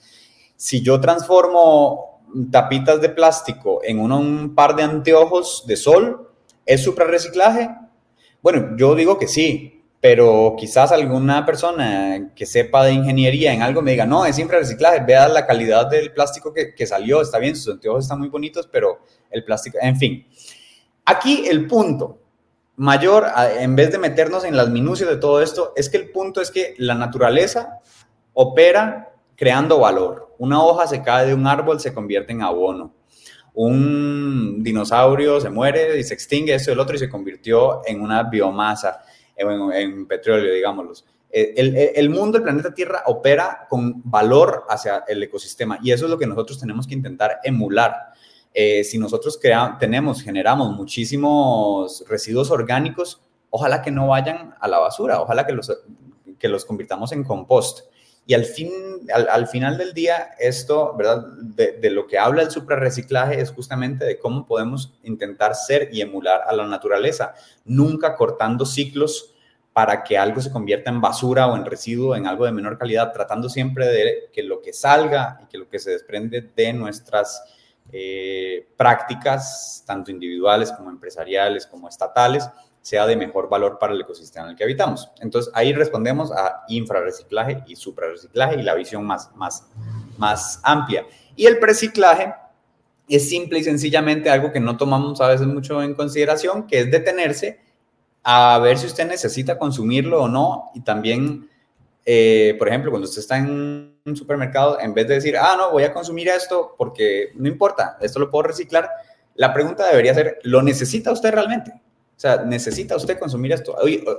Si 0.57 0.83
yo 0.83 1.01
transformo 1.01 2.21
tapitas 2.51 3.01
de 3.01 3.09
plástico 3.09 3.81
en 3.83 4.01
un 4.01 4.55
par 4.55 4.77
de 4.77 4.83
anteojos 4.83 5.65
de 5.67 5.77
sol, 5.77 6.28
¿Es 6.69 6.85
suprarreciclaje? 6.85 7.71
Bueno, 8.43 8.77
yo 8.77 8.95
digo 8.95 9.19
que 9.19 9.27
sí, 9.27 9.83
pero 10.03 10.55
quizás 10.59 10.93
alguna 10.93 11.47
persona 11.47 12.33
que 12.37 12.45
sepa 12.45 12.85
de 12.85 12.93
ingeniería 12.93 13.55
en 13.55 13.63
algo 13.63 13.81
me 13.81 13.93
diga, 13.93 14.05
no, 14.05 14.27
es 14.27 14.39
infrarreciclaje, 14.39 15.03
vea 15.03 15.29
la 15.29 15.47
calidad 15.47 15.89
del 15.89 16.13
plástico 16.13 16.53
que, 16.53 16.87
salió, 16.87 17.23
está 17.23 17.39
bien, 17.39 17.57
sus 17.57 17.73
anteojos 17.73 18.05
están 18.05 18.19
muy 18.19 18.29
bonitos, 18.29 18.69
pero 18.71 18.99
el 19.31 19.45
plástico, 19.45 19.79
en 19.81 19.97
fin. 19.97 20.27
Aquí 21.07 21.47
el 21.49 21.67
punto 21.67 22.19
mayor, 22.77 23.27
en 23.59 23.75
vez 23.75 23.91
de 23.91 23.97
meternos 23.97 24.45
en 24.45 24.55
las 24.55 24.69
minucias 24.69 25.09
de 25.09 25.17
todo 25.17 25.41
esto, 25.41 25.73
es 25.75 25.89
que 25.89 25.97
el 25.97 26.11
punto 26.11 26.43
es 26.43 26.51
que 26.51 26.75
la 26.77 26.95
naturaleza 26.95 27.79
opera 28.35 29.15
creando 29.37 29.79
valor. 29.79 30.35
Una 30.37 30.63
hoja 30.63 30.87
se 30.87 31.01
cae 31.01 31.29
de 31.29 31.35
un 31.35 31.47
árbol, 31.47 31.81
se 31.81 31.95
convierte 31.95 32.33
en 32.33 32.43
abono 32.43 32.98
un 33.55 34.63
dinosaurio 34.63 35.41
se 35.41 35.51
muere 35.51 35.99
y 35.99 36.05
se 36.05 36.15
extingue, 36.15 36.55
esto 36.55 36.71
y 36.71 36.75
el 36.75 36.81
otro, 36.81 36.97
y 36.97 36.99
se 36.99 37.09
convirtió 37.09 37.83
en 37.87 38.01
una 38.01 38.23
biomasa, 38.25 39.03
en, 39.37 40.07
petróleo, 40.07 40.53
digámoslo. 40.53 40.93
Eh, 41.31 41.55
el, 41.57 41.77
el, 41.95 42.11
mundo, 42.11 42.39
el 42.39 42.45
planeta 42.45 42.73
Tierra, 42.73 43.03
opera 43.07 43.67
con 43.69 44.03
valor 44.05 44.65
hacia 44.69 45.05
el 45.07 45.23
ecosistema 45.23 45.79
y 45.83 45.93
eso 45.93 46.07
es 46.07 46.11
lo 46.11 46.19
que 46.19 46.27
nosotros 46.27 46.59
tenemos 46.59 46.87
que 46.87 46.95
intentar 46.95 47.39
emular. 47.45 48.13
Eh, 48.55 48.83
si 48.83 48.99
nosotros 48.99 49.39
tenemos, 49.79 50.23
generamos 50.23 50.75
muchísimos 50.75 52.05
residuos 52.09 52.51
orgánicos, 52.51 53.21
ojalá 53.51 53.83
que 53.83 53.91
no 53.91 54.09
vayan 54.09 54.55
a 54.59 54.69
la 54.69 54.79
basura, 54.79 55.21
ojalá 55.21 55.47
que 55.47 55.53
los, 55.53 55.71
que 56.39 56.49
los 56.49 56.65
convirtamos 56.65 57.13
en 57.13 57.25
compost. 57.25 57.81
Y 58.29 58.35
al, 58.35 58.45
fin, 58.45 58.71
al, 59.11 59.47
final 59.49 59.79
del 59.79 59.95
día, 59.95 60.33
esto, 60.39 60.95
¿verdad? 60.99 61.25
De, 61.41 61.89
lo 61.89 62.07
que 62.07 62.19
habla 62.19 62.43
el 62.43 62.51
suprarreciclaje 62.51 63.41
es 63.41 63.51
justamente 63.51 64.05
de 64.05 64.19
cómo 64.19 64.47
podemos 64.47 64.93
intentar 65.03 65.55
ser 65.55 65.89
y 65.95 66.03
emular 66.03 66.43
a 66.47 66.53
la 66.53 66.67
naturaleza, 66.67 67.33
nunca 67.65 68.17
cortando 68.17 68.67
ciclos 68.67 69.35
para 69.73 70.05
que 70.05 70.19
algo 70.19 70.43
se 70.43 70.53
convierta 70.53 70.91
en 70.91 71.01
basura 71.01 71.47
o 71.47 71.57
en 71.57 71.65
residuo, 71.65 72.15
en 72.17 72.27
algo 72.27 72.45
de 72.45 72.53
menor 72.53 72.77
calidad, 72.77 73.15
tratando 73.15 73.49
siempre 73.49 73.87
de 73.87 74.29
que 74.31 74.43
lo 74.43 74.61
que 74.61 74.75
salga 74.75 75.41
y 75.43 75.47
que 75.47 75.57
lo 75.57 75.67
que 75.71 75.79
se 75.79 75.93
desprende 75.93 76.43
de 76.55 76.75
nuestras 76.75 77.43
eh, 77.91 78.69
prácticas, 78.77 79.83
tanto 79.87 80.11
individuales 80.11 80.71
como 80.71 80.91
empresariales, 80.91 81.67
como 81.67 81.89
estatales, 81.89 82.47
sea 82.89 83.07
de 83.07 83.17
mejor 83.17 83.49
valor 83.51 83.79
para 83.79 83.93
el 83.93 84.01
ecosistema 84.01 84.47
en 84.47 84.51
el 84.53 84.57
que 84.57 84.65
habitamos. 84.65 85.11
Entonces, 85.21 85.53
ahí 85.55 85.75
respondemos 85.75 86.33
a 86.33 86.65
infrarreciclaje 86.69 87.63
y 87.67 87.77
suprarreciclaje 87.77 88.57
y 88.57 88.63
la 88.63 88.75
visión 88.75 89.05
más, 89.05 89.31
más, 89.37 89.69
más 90.17 90.61
amplia. 90.63 91.05
Y 91.37 91.47
el 91.47 91.59
preciclaje 91.59 92.35
es 93.09 93.29
simple 93.29 93.59
y 93.59 93.65
sencillamente 93.65 94.31
algo 94.31 94.53
que 94.53 94.61
no 94.61 94.77
tomamos 94.79 95.21
a 95.21 95.29
veces 95.29 95.47
mucho 95.47 95.83
en 95.83 95.95
consideración, 95.95 96.67
que 96.67 96.81
es 96.81 96.91
detenerse 96.91 97.61
a 98.23 98.59
ver 98.59 98.79
si 98.79 98.87
usted 98.87 99.07
necesita 99.07 99.59
consumirlo 99.59 100.23
o 100.23 100.29
no. 100.29 100.71
Y 100.75 100.81
también, 100.81 101.49
eh, 102.07 102.55
por 102.59 102.69
ejemplo, 102.69 102.91
cuando 102.91 103.07
usted 103.07 103.21
está 103.21 103.37
en 103.37 103.99
un 104.05 104.17
supermercado, 104.17 104.81
en 104.81 104.95
vez 104.95 105.07
de 105.09 105.15
decir, 105.15 105.37
ah, 105.37 105.57
no, 105.59 105.73
voy 105.73 105.83
a 105.83 105.93
consumir 105.93 106.29
esto 106.29 106.75
porque 106.79 107.33
no 107.35 107.49
importa, 107.49 107.99
esto 108.01 108.19
lo 108.19 108.31
puedo 108.31 108.45
reciclar, 108.45 108.89
la 109.35 109.53
pregunta 109.53 109.87
debería 109.87 110.15
ser, 110.15 110.39
¿lo 110.43 110.63
necesita 110.63 111.13
usted 111.13 111.33
realmente? 111.33 111.73
O 112.19 112.21
sea, 112.21 112.39
necesita 112.39 112.97
usted 112.97 113.17
consumir 113.17 113.53
esto. 113.53 113.77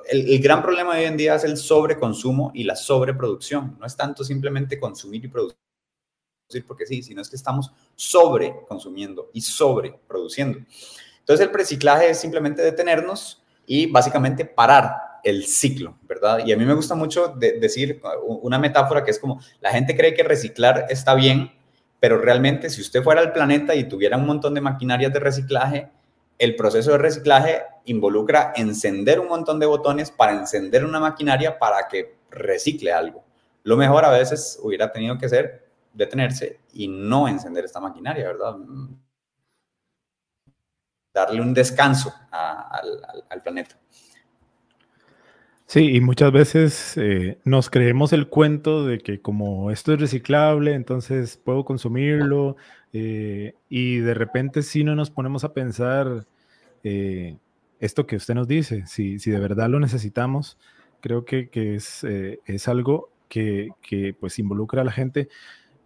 El, 0.07 0.39
gran 0.39 0.61
problema 0.61 0.95
de 0.95 1.01
hoy 1.01 1.07
en 1.07 1.17
día 1.17 1.35
es 1.35 1.43
el 1.43 1.57
sobreconsumo 1.57 2.49
y 2.53 2.63
la 2.63 2.77
sobreproducción. 2.77 3.75
No 3.77 3.85
es 3.85 3.97
tanto 3.97 4.23
simplemente 4.23 4.79
consumir 4.79 5.25
y 5.25 5.27
producir 5.27 5.57
porque 6.65 6.85
sí, 6.85 7.03
sino 7.03 7.21
es 7.21 7.29
que 7.29 7.35
estamos 7.35 7.73
sobreconsumiendo 7.97 9.29
y 9.33 9.41
sobreproduciendo. 9.41 10.59
Entonces 11.19 11.45
el 11.45 11.51
preciclaje 11.51 12.11
es 12.11 12.17
simplemente 12.21 12.61
detenernos 12.61 13.43
y 13.65 13.87
básicamente 13.87 14.45
parar 14.45 14.95
el 15.25 15.45
ciclo, 15.45 15.97
¿verdad? 16.03 16.39
Y 16.45 16.53
a 16.53 16.57
mí 16.57 16.63
me 16.63 16.75
gusta 16.75 16.95
mucho 16.95 17.35
decir 17.35 18.01
una 18.23 18.57
metáfora 18.59 19.03
que 19.03 19.11
es 19.11 19.19
como, 19.19 19.41
la 19.59 19.71
gente 19.71 19.97
cree 19.97 20.13
que 20.13 20.23
reciclar 20.23 20.85
está 20.87 21.15
bien, 21.15 21.51
pero 21.99 22.17
realmente 22.17 22.69
si 22.69 22.79
usted 22.79 23.03
fuera 23.03 23.19
al 23.19 23.33
planeta 23.33 23.75
y 23.75 23.89
tuviera 23.89 24.15
un 24.15 24.25
montón 24.25 24.53
de 24.53 24.61
maquinarias 24.61 25.11
de 25.11 25.19
reciclaje, 25.19 25.89
el 26.39 26.55
proceso 26.55 26.91
de 26.91 26.97
reciclaje 26.97 27.63
involucra 27.85 28.53
encender 28.55 29.19
un 29.19 29.27
montón 29.27 29.59
de 29.59 29.65
botones 29.65 30.09
para 30.09 30.31
encender 30.31 30.85
una 30.85 30.99
maquinaria 30.99 31.59
para 31.59 31.87
que 31.89 32.15
recicle 32.31 32.93
algo. 32.93 33.23
Lo 33.63 33.75
mejor 33.75 34.05
a 34.05 34.09
veces 34.09 34.57
hubiera 34.63 34.91
tenido 34.91 35.17
que 35.17 35.27
ser 35.27 35.69
detenerse 35.93 36.61
y 36.71 36.87
no 36.87 37.27
encender 37.27 37.65
esta 37.65 37.81
maquinaria, 37.81 38.27
¿verdad? 38.27 38.55
Darle 41.13 41.41
un 41.41 41.53
descanso 41.53 42.13
al, 42.31 43.43
planeta. 43.43 43.77
Sí, 45.65 45.95
y 45.95 45.99
muchas 45.99 46.31
veces 46.31 46.97
eh, 46.97 47.39
nos 47.43 47.69
creemos 47.69 48.13
el 48.13 48.29
cuento 48.29 48.85
de 48.85 48.99
que 48.99 49.21
como 49.21 49.71
esto 49.71 49.93
es 49.93 49.99
reciclable, 49.99 50.73
entonces 50.73 51.37
puedo 51.37 51.65
consumirlo, 51.65 52.55
eh, 52.91 53.53
y 53.69 53.97
de 53.97 54.13
repente 54.13 54.63
si 54.63 54.83
no 54.83 54.95
nos 54.95 55.11
ponemos 55.11 55.43
a 55.43 55.53
pensar 55.53 56.25
eh, 56.83 57.37
esto 57.79 58.07
que 58.07 58.15
usted 58.15 58.33
nos 58.33 58.47
dice, 58.47 58.85
si, 58.87 59.17
de 59.17 59.39
verdad 59.39 59.69
lo 59.69 59.79
necesitamos, 59.79 60.57
creo 61.01 61.23
que, 61.23 61.49
es, 61.53 62.03
eh, 62.03 62.39
es, 62.45 62.67
algo 62.67 63.11
que, 63.29 63.69
pues 64.19 64.39
involucra 64.39 64.81
a 64.81 64.85
la 64.85 64.91
gente, 64.91 65.29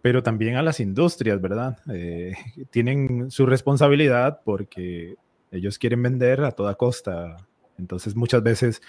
pero 0.02 0.22
también 0.22 0.56
a 0.56 0.62
las 0.62 0.80
industrias, 0.80 1.40
¿verdad? 1.40 1.78
tienen 2.70 3.30
su 3.30 3.46
responsabilidad 3.46 4.40
porque 4.44 5.16
ellos 5.50 5.78
quieren 5.78 6.02
vender 6.02 6.42
a 6.42 6.52
toda 6.52 6.74
costa. 6.74 7.36
Entonces 7.78 8.16
muchas 8.16 8.42
veces, 8.42 8.82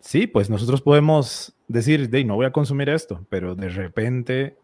sí, 0.00 0.26
pues 0.26 0.50
nosotros 0.50 0.82
podemos 0.82 1.54
decir, 1.68 2.10
de 2.10 2.24
no 2.24 2.34
voy 2.34 2.46
a 2.46 2.52
consumir 2.52 2.88
esto, 2.88 3.24
pero 3.28 3.54
de 3.54 3.68
repente 3.68 4.56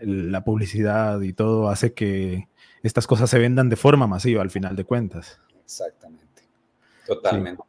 la 0.00 0.44
publicidad 0.44 1.20
y 1.20 1.32
todo 1.32 1.68
hace 1.68 1.92
que 1.92 2.48
estas 2.82 3.06
cosas 3.06 3.30
se 3.30 3.38
vendan 3.38 3.68
de 3.68 3.76
forma 3.76 4.06
masiva 4.06 4.42
al 4.42 4.50
final 4.50 4.76
de 4.76 4.84
cuentas. 4.84 5.38
Exactamente. 5.64 6.42
Totalmente. 7.06 7.62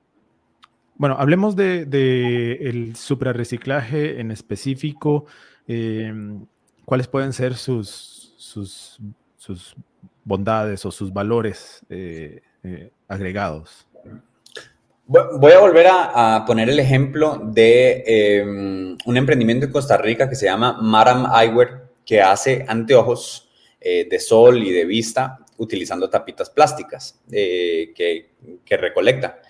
Bueno, 0.95 1.15
hablemos 1.19 1.55
de, 1.55 2.57
el 2.61 2.95
suprarreciclaje 2.95 4.19
en 4.19 4.31
específico. 4.31 5.25
Em, 5.67 6.45
¿Cuáles 6.85 7.07
pueden 7.07 7.33
ser 7.33 7.55
sus, 7.55 8.33
sus, 8.37 9.75
bondades 10.23 10.85
o 10.85 10.91
sus 10.91 11.11
valores 11.11 11.81
eh, 11.89 12.41
eh, 12.63 12.91
agregados? 13.07 13.87
Voy 15.05 15.51
a 15.51 15.59
volver 15.59 15.87
a, 15.89 16.43
poner 16.47 16.69
el 16.69 16.79
ejemplo 16.79 17.41
de 17.43 18.03
em, 18.07 18.97
un 19.05 19.17
emprendimiento 19.17 19.65
en 19.65 19.71
Costa 19.71 19.97
Rica 19.97 20.29
que 20.29 20.35
se 20.35 20.45
llama 20.45 20.77
Maram 20.81 21.25
Eyewear, 21.35 21.82
que 22.05 22.21
hace 22.21 22.65
anteojos 22.67 23.49
eh, 23.79 24.07
de 24.09 24.19
sol 24.19 24.63
y 24.63 24.71
de 24.71 24.85
vista 24.85 25.39
utilizando 25.57 26.09
tapitas 26.09 26.49
plásticas 26.49 27.19
eh, 27.31 27.91
que, 27.95 28.31
que 28.65 28.77
recolecta. 28.77 29.41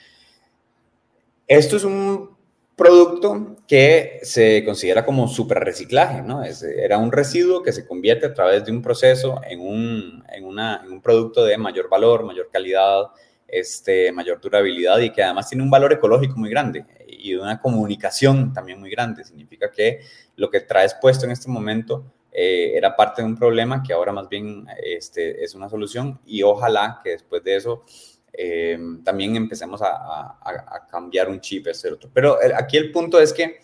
Esto 1.47 1.77
es 1.77 1.83
un 1.83 2.33
producto 2.75 3.57
que 3.67 4.19
se 4.23 4.63
considera 4.65 5.05
como 5.05 5.27
super 5.27 5.59
reciclaje, 5.59 6.21
¿no? 6.21 6.43
era 6.43 6.97
un 6.97 7.11
residuo 7.11 7.61
que 7.61 7.71
se 7.71 7.85
convierte 7.85 8.25
a 8.25 8.33
través 8.33 8.65
de 8.65 8.71
un 8.71 8.81
proceso 8.81 9.39
en 9.47 9.59
un, 9.61 10.23
en 10.31 10.45
un 10.45 11.01
producto 11.01 11.43
de 11.45 11.57
mayor 11.57 11.89
valor, 11.89 12.23
mayor 12.23 12.49
calidad, 12.51 13.03
este, 13.47 14.11
mayor 14.11 14.41
durabilidad 14.41 14.99
y 14.99 15.11
que 15.11 15.21
además 15.21 15.47
tiene 15.47 15.63
un 15.63 15.69
valor 15.69 15.93
ecológico 15.93 16.35
muy 16.37 16.49
grande 16.49 16.85
y 17.07 17.35
una 17.35 17.61
comunicación 17.61 18.51
también 18.51 18.79
muy 18.79 18.89
grande. 18.89 19.23
Significa 19.23 19.69
que 19.69 19.99
lo 20.35 20.49
que 20.49 20.61
traes 20.61 20.95
puesto 20.95 21.25
en 21.25 21.31
este 21.31 21.49
momento 21.49 22.03
eh, 22.35 22.71
era 22.75 22.95
parte 22.95 23.21
de 23.21 23.27
un 23.27 23.37
problema 23.37 23.83
que 23.83 23.93
ahora 23.93 24.11
más 24.11 24.27
bien 24.27 24.65
este, 24.83 25.43
es 25.43 25.53
una 25.53 25.69
solución 25.69 26.19
y 26.25 26.41
ojalá 26.41 26.99
que 27.03 27.11
después 27.11 27.43
de 27.43 27.55
eso 27.55 27.85
eh, 28.33 28.79
también 29.03 29.35
empecemos 29.35 29.81
a, 29.83 30.87
cambiar 30.89 31.29
un 31.29 31.39
chip, 31.39 31.67
este 31.67 31.91
otro. 31.91 32.09
Pero 32.11 32.37
aquí 32.55 32.77
el 32.77 32.91
punto 32.91 33.19
es 33.19 33.31
que 33.31 33.59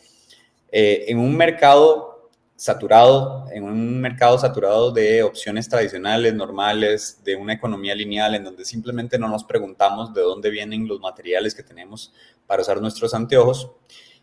eh, 0.72 1.06
en 1.08 1.18
un 1.18 1.36
mercado 1.36 2.30
saturado, 2.56 3.48
en 3.52 3.64
un 3.64 4.00
mercado 4.00 4.38
saturado 4.38 4.92
de 4.92 5.24
opciones 5.24 5.68
tradicionales, 5.68 6.36
normales, 6.36 7.24
de 7.24 7.36
una 7.36 7.54
economía 7.54 7.96
lineal, 7.96 8.36
en 8.36 8.44
donde 8.44 8.66
simplemente 8.66 9.18
no 9.18 9.30
nos 9.30 9.46
preguntamos 9.46 10.14
de 10.14 10.22
dónde 10.22 10.50
vienen 10.52 10.88
los 10.88 11.00
materiales 11.00 11.56
que 11.56 11.64
tenemos 11.64 12.14
para 12.46 12.62
usar 12.62 12.82
nuestros 12.82 13.14
anteojos, 13.14 13.72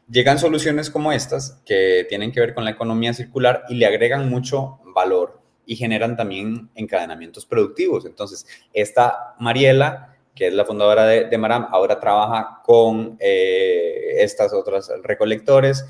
llegan 0.08 0.38
soluciones 0.38 0.90
como 0.90 1.12
estas 1.12 1.62
que 1.64 2.06
tienen 2.08 2.32
que 2.32 2.40
ver 2.40 2.54
con 2.54 2.64
la 2.64 2.70
economía 2.70 3.14
circular 3.14 3.64
y 3.68 3.74
le 3.74 3.86
agregan 3.86 4.28
mucho 4.28 4.80
valor 4.94 5.40
y 5.64 5.76
generan 5.76 6.16
también 6.16 6.70
encadenamientos 6.74 7.44
productivos. 7.44 8.06
Entonces, 8.06 8.46
esta 8.72 9.34
Mariela 9.38 10.16
que 10.36 10.48
es 10.48 10.54
la 10.54 10.66
fundadora 10.66 11.06
de, 11.06 11.38
Maram, 11.38 11.66
ahora 11.70 11.98
trabaja 11.98 12.60
con 12.62 13.16
eh, 13.18 14.16
estas 14.18 14.52
otras 14.52 14.92
recolectores, 15.02 15.86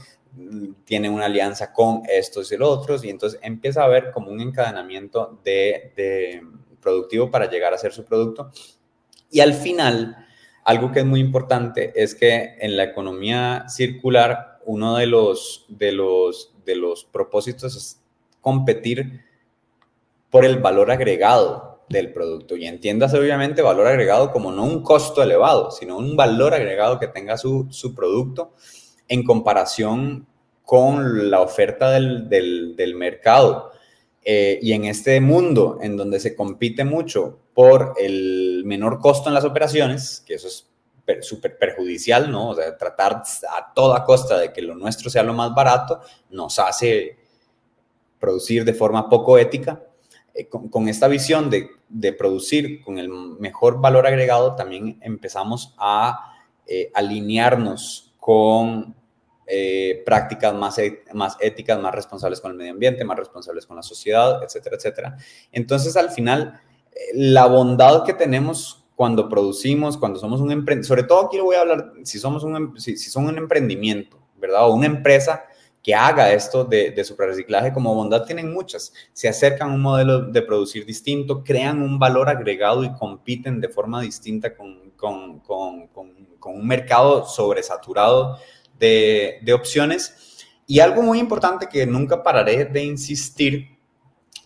tiene 0.84 1.10
una 1.10 1.24
alianza 1.24 1.72
con 1.72 2.02
estos 2.08 2.52
y 2.52 2.56
los 2.56 2.68
otros, 2.68 3.04
y 3.04 3.10
entonces 3.10 3.40
empieza 3.42 3.82
a 3.82 3.86
haber 3.86 4.12
como 4.12 4.30
un 4.30 4.40
encadenamiento 4.40 5.40
de, 5.42 6.42
productivo 6.80 7.28
para 7.28 7.50
llegar 7.50 7.74
a 7.74 7.78
ser 7.78 7.92
su 7.92 8.04
producto. 8.04 8.52
Y 9.32 9.40
al 9.40 9.52
final, 9.52 10.16
algo 10.66 10.90
que 10.90 10.98
es 10.98 11.06
muy 11.06 11.20
importante 11.20 11.92
es 11.94 12.16
que 12.16 12.56
en 12.58 12.76
la 12.76 12.82
economía 12.82 13.68
circular, 13.68 14.58
uno 14.64 14.96
de 14.96 15.06
los, 15.06 15.64
de 15.68 15.92
los, 15.92 16.52
de 16.64 16.74
los 16.74 17.04
propósitos 17.04 17.76
es 17.76 18.02
competir 18.40 19.24
por 20.28 20.44
el 20.44 20.58
valor 20.58 20.90
agregado 20.90 21.84
del 21.88 22.12
producto. 22.12 22.56
Y 22.56 22.66
entiéndase 22.66 23.16
obviamente 23.16 23.62
valor 23.62 23.86
agregado 23.86 24.32
como 24.32 24.50
no 24.50 24.64
un 24.64 24.82
costo 24.82 25.22
elevado, 25.22 25.70
sino 25.70 25.96
un 25.96 26.16
valor 26.16 26.52
agregado 26.52 26.98
que 26.98 27.06
tenga 27.06 27.36
su, 27.36 27.68
producto 27.94 28.52
en 29.06 29.22
comparación 29.22 30.26
con 30.64 31.30
la 31.30 31.42
oferta 31.42 31.92
del, 31.92 32.94
mercado. 32.96 33.70
Eh, 34.28 34.58
y 34.60 34.72
en 34.72 34.86
este 34.86 35.20
mundo 35.20 35.78
en 35.80 35.96
donde 35.96 36.18
se 36.18 36.34
compite 36.34 36.84
mucho 36.84 37.38
por 37.54 37.94
el 37.96 38.64
menor 38.64 38.98
costo 38.98 39.28
en 39.28 39.34
las 39.34 39.44
operaciones, 39.44 40.24
que 40.26 40.34
eso 40.34 40.48
es 40.48 40.68
súper 41.20 41.56
perjudicial, 41.56 42.28
¿no? 42.28 42.50
O 42.50 42.54
sea, 42.56 42.76
tratar 42.76 43.22
a 43.22 43.72
toda 43.72 44.02
costa 44.02 44.36
de 44.36 44.52
que 44.52 44.62
lo 44.62 44.74
nuestro 44.74 45.10
sea 45.10 45.22
lo 45.22 45.32
más 45.32 45.54
barato 45.54 46.00
nos 46.30 46.58
hace 46.58 47.18
producir 48.18 48.64
de 48.64 48.74
forma 48.74 49.08
poco 49.08 49.38
ética. 49.38 49.84
Eh, 50.34 50.48
con, 50.48 50.88
esta 50.88 51.06
visión 51.06 51.48
de, 51.48 52.12
producir 52.12 52.82
con 52.82 52.98
el 52.98 53.08
mejor 53.08 53.80
valor 53.80 54.08
agregado, 54.08 54.56
también 54.56 54.98
empezamos 55.02 55.72
a 55.78 56.34
eh, 56.66 56.90
alinearnos 56.94 58.12
con 58.18 58.96
eh, 59.46 60.02
prácticas 60.04 60.54
más, 60.54 60.78
e, 60.78 61.04
más 61.12 61.36
éticas, 61.40 61.80
más 61.80 61.94
responsables 61.94 62.40
con 62.40 62.50
el 62.50 62.56
medio 62.56 62.72
ambiente, 62.72 63.04
más 63.04 63.16
responsables 63.16 63.66
con 63.66 63.76
la 63.76 63.82
sociedad, 63.82 64.42
etcétera, 64.42 64.76
etcétera. 64.76 65.16
Entonces, 65.52 65.96
al 65.96 66.10
final, 66.10 66.60
la 67.14 67.46
bondad 67.46 68.04
que 68.04 68.14
tenemos 68.14 68.84
cuando 68.96 69.28
producimos, 69.28 69.96
cuando 69.98 70.18
somos 70.18 70.40
un 70.40 70.50
emprendimiento, 70.50 70.88
sobre 70.88 71.04
todo 71.04 71.26
aquí 71.26 71.36
lo 71.36 71.44
voy 71.44 71.56
a 71.56 71.60
hablar, 71.60 71.92
si 72.02 72.18
somos 72.18 72.42
un, 72.42 72.80
si, 72.80 72.96
si 72.96 73.10
son 73.10 73.26
un 73.26 73.38
emprendimiento, 73.38 74.18
¿verdad? 74.36 74.66
O 74.66 74.74
una 74.74 74.86
empresa 74.86 75.44
que 75.82 75.94
haga 75.94 76.32
esto 76.32 76.64
de, 76.64 76.90
de 76.90 77.04
reciclaje 77.16 77.72
como 77.72 77.94
bondad 77.94 78.24
tienen 78.24 78.52
muchas. 78.52 78.92
Se 79.12 79.28
acercan 79.28 79.70
a 79.70 79.74
un 79.74 79.82
modelo 79.82 80.22
de 80.22 80.42
producir 80.42 80.84
distinto, 80.84 81.44
crean 81.44 81.80
un 81.80 82.00
valor 82.00 82.28
agregado 82.28 82.82
y 82.82 82.92
compiten 82.94 83.60
de 83.60 83.68
forma 83.68 84.00
distinta 84.00 84.56
con, 84.56 84.90
con, 84.96 85.38
con, 85.38 85.86
con 85.86 86.54
un 86.54 86.66
mercado 86.66 87.26
sobresaturado 87.26 88.38
de, 88.78 89.52
opciones. 89.54 90.44
Y 90.66 90.80
algo 90.80 91.02
muy 91.02 91.18
importante 91.18 91.68
que 91.68 91.86
nunca 91.86 92.22
pararé 92.22 92.64
de 92.64 92.84
insistir 92.84 93.76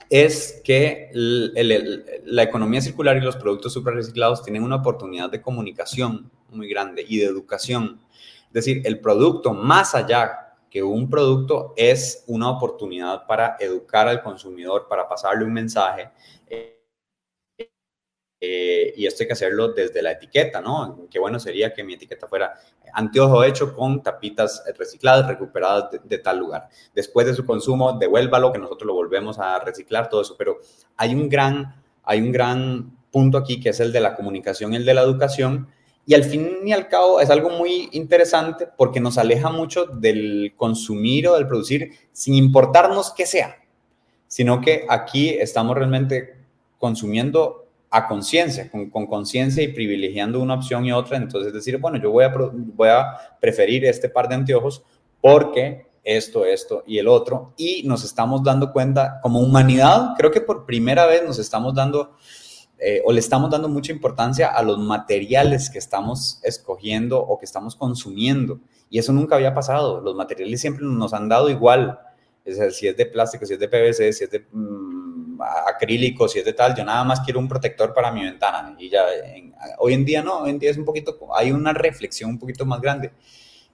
es 0.08 0.60
que 0.64 1.10
la 1.12 2.42
economía 2.42 2.80
circular 2.80 3.16
y 3.16 3.20
los 3.20 3.36
productos 3.36 3.82
reciclados 3.84 4.42
tienen 4.42 4.62
una 4.62 4.76
oportunidad 4.76 5.30
de 5.30 5.40
comunicación 5.40 6.30
muy 6.50 6.68
grande 6.68 7.04
y 7.08 7.18
de 7.18 7.26
educación. 7.26 8.00
Es 8.48 8.52
decir, 8.52 8.82
el 8.84 9.00
producto 9.00 9.54
más 9.54 9.94
allá 9.94 10.56
que 10.68 10.82
un 10.82 11.08
producto 11.08 11.74
es 11.76 12.24
una 12.26 12.50
oportunidad 12.50 13.26
para 13.26 13.56
educar 13.58 14.08
al 14.08 14.22
consumidor, 14.22 14.86
para 14.88 15.08
pasarle 15.08 15.44
un 15.44 15.52
mensaje. 15.52 16.10
Y 18.40 19.06
esto 19.06 19.22
hay 19.22 19.26
que 19.26 19.34
hacerlo 19.34 19.68
desde 19.68 20.00
la 20.00 20.12
etiqueta, 20.12 20.60
¿no? 20.60 21.06
Qué 21.10 21.18
bueno 21.18 21.38
sería 21.38 21.74
que 21.74 21.84
mi 21.84 21.94
etiqueta 21.94 22.26
fuera 22.26 22.54
anteojo 22.94 23.44
hecho 23.44 23.74
con 23.74 24.02
tapitas 24.02 24.64
recicladas, 24.78 25.26
recuperadas 25.26 26.00
de, 26.02 26.18
tal 26.18 26.38
lugar. 26.38 26.68
Después 26.94 27.26
de 27.26 27.34
su 27.34 27.44
consumo, 27.44 27.92
devuélvalo, 27.92 28.52
que 28.52 28.58
nosotros 28.58 28.86
lo 28.86 28.94
volvemos 28.94 29.38
a 29.38 29.58
reciclar, 29.60 30.08
todo 30.08 30.22
eso. 30.22 30.36
Pero 30.38 30.58
hay 30.96 31.14
un 31.14 31.28
gran, 31.28 31.82
hay 32.02 32.20
un 32.20 32.32
gran 32.32 32.96
punto 33.10 33.38
aquí 33.38 33.60
que 33.60 33.70
es 33.70 33.80
el 33.80 33.92
de 33.92 34.00
la 34.00 34.14
comunicación, 34.14 34.74
el 34.74 34.84
de 34.84 34.94
la 34.94 35.02
educación, 35.02 35.68
y 36.06 36.14
al 36.14 36.24
fin 36.24 36.66
y 36.66 36.72
al 36.72 36.88
cabo 36.88 37.20
es 37.20 37.30
algo 37.30 37.50
muy 37.50 37.88
interesante 37.92 38.66
porque 38.66 39.00
nos 39.00 39.18
aleja 39.18 39.50
mucho 39.50 39.84
del 39.86 40.54
consumir 40.56 41.28
o 41.28 41.34
del 41.34 41.46
producir 41.46 41.92
sin 42.12 42.34
importarnos 42.34 43.12
qué 43.12 43.26
sea, 43.26 43.56
sino 44.26 44.60
que 44.60 44.86
aquí 44.88 45.28
estamos 45.28 45.76
realmente 45.76 46.36
consumiendo 46.78 47.59
a 47.90 48.06
conciencia, 48.06 48.70
con 48.70 49.06
conciencia 49.06 49.62
y 49.62 49.68
privilegiando 49.68 50.40
una 50.40 50.54
opción 50.54 50.84
y 50.86 50.92
otra. 50.92 51.16
Entonces 51.16 51.52
decir, 51.52 51.78
bueno, 51.78 51.98
yo 51.98 52.10
voy 52.10 52.24
a, 52.24 52.32
voy 52.32 52.88
a 52.88 53.16
preferir 53.40 53.84
este 53.84 54.08
par 54.08 54.28
de 54.28 54.36
anteojos 54.36 54.82
porque 55.20 55.86
esto, 56.04 56.44
esto 56.44 56.84
y 56.86 56.98
el 56.98 57.08
otro. 57.08 57.52
Y 57.56 57.82
nos 57.84 58.04
estamos 58.04 58.42
dando 58.42 58.72
cuenta 58.72 59.18
como 59.22 59.40
humanidad, 59.40 60.14
creo 60.16 60.30
que 60.30 60.40
por 60.40 60.66
primera 60.66 61.06
vez 61.06 61.24
nos 61.24 61.38
estamos 61.38 61.74
dando 61.74 62.16
eh, 62.78 63.02
o 63.04 63.12
le 63.12 63.20
estamos 63.20 63.50
dando 63.50 63.68
mucha 63.68 63.92
importancia 63.92 64.48
a 64.48 64.62
los 64.62 64.78
materiales 64.78 65.68
que 65.68 65.78
estamos 65.78 66.40
escogiendo 66.42 67.20
o 67.20 67.38
que 67.38 67.44
estamos 67.44 67.76
consumiendo. 67.76 68.60
Y 68.88 68.98
eso 68.98 69.12
nunca 69.12 69.36
había 69.36 69.52
pasado. 69.52 70.00
Los 70.00 70.14
materiales 70.14 70.60
siempre 70.60 70.84
nos 70.86 71.12
han 71.12 71.28
dado 71.28 71.50
igual. 71.50 72.00
Es 72.44 72.76
si 72.76 72.88
es 72.88 72.96
de 72.96 73.04
plástico, 73.04 73.44
si 73.44 73.54
es 73.54 73.60
de 73.60 73.68
PVC, 73.68 74.12
si 74.14 74.24
es 74.24 74.30
de 74.30 74.46
mm, 74.50 74.89
acrílico, 75.42 76.28
si 76.28 76.38
es 76.38 76.44
de 76.44 76.52
tal, 76.52 76.74
yo 76.74 76.84
nada 76.84 77.04
más 77.04 77.20
quiero 77.20 77.40
un 77.40 77.48
protector 77.48 77.92
para 77.94 78.10
mi 78.12 78.22
ventana. 78.22 78.74
Y 78.78 78.88
ya, 78.88 79.04
hoy 79.78 79.94
en 79.94 80.04
día 80.04 80.22
no, 80.22 80.38
hoy 80.40 80.50
en 80.50 80.58
día 80.58 80.70
es 80.70 80.78
un 80.78 80.84
poquito, 80.84 81.18
hay 81.34 81.52
una 81.52 81.72
reflexión 81.72 82.30
un 82.30 82.38
poquito 82.38 82.64
más 82.66 82.80
grande. 82.80 83.12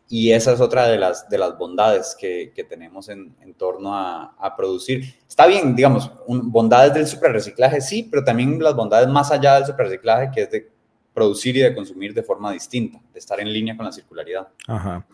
Y 0.08 0.30
esa 0.30 0.52
es 0.52 0.60
otra 0.60 0.86
de 0.86 0.98
las, 0.98 1.28
de 1.28 1.36
las 1.36 1.58
bondades 1.58 2.16
que, 2.18 2.52
que 2.54 2.62
tenemos 2.62 3.08
en, 3.08 3.34
torno 3.56 3.92
a, 3.92 4.36
a, 4.38 4.54
producir. 4.54 5.16
Está 5.28 5.46
bien, 5.46 5.74
digamos, 5.74 6.12
bondades 6.28 6.94
del 6.94 7.06
superreciclaje, 7.08 7.80
sí, 7.80 8.06
pero 8.08 8.22
también 8.22 8.62
las 8.62 8.76
bondades 8.76 9.08
más 9.08 9.32
allá 9.32 9.56
del 9.56 9.66
superreciclaje, 9.66 10.30
que 10.32 10.42
es 10.42 10.50
de 10.50 10.70
producir 11.12 11.56
y 11.56 11.60
de 11.60 11.74
consumir 11.74 12.12
de 12.14 12.22
forma 12.22 12.52
distinta, 12.52 13.00
de 13.12 13.18
estar 13.18 13.40
en 13.40 13.52
línea 13.52 13.76
con 13.76 13.86
la 13.86 13.92
circularidad. 13.92 14.48
Ajá. 14.68 15.06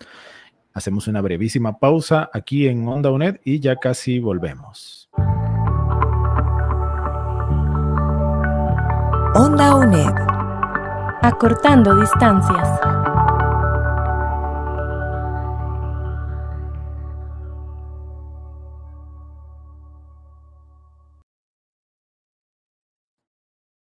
Hacemos 0.75 1.07
una 1.07 1.21
brevísima 1.21 1.79
pausa 1.79 2.29
aquí 2.33 2.67
en 2.67 2.89
Onda 2.89 3.11
UNED 3.11 3.41
y 3.45 3.61
ya 3.61 3.77
casi 3.77 4.19
volvemos. 4.19 5.11
Onda 9.35 9.75
UNED. 9.77 10.15
Acortando 11.23 11.95
distancias. 11.99 12.69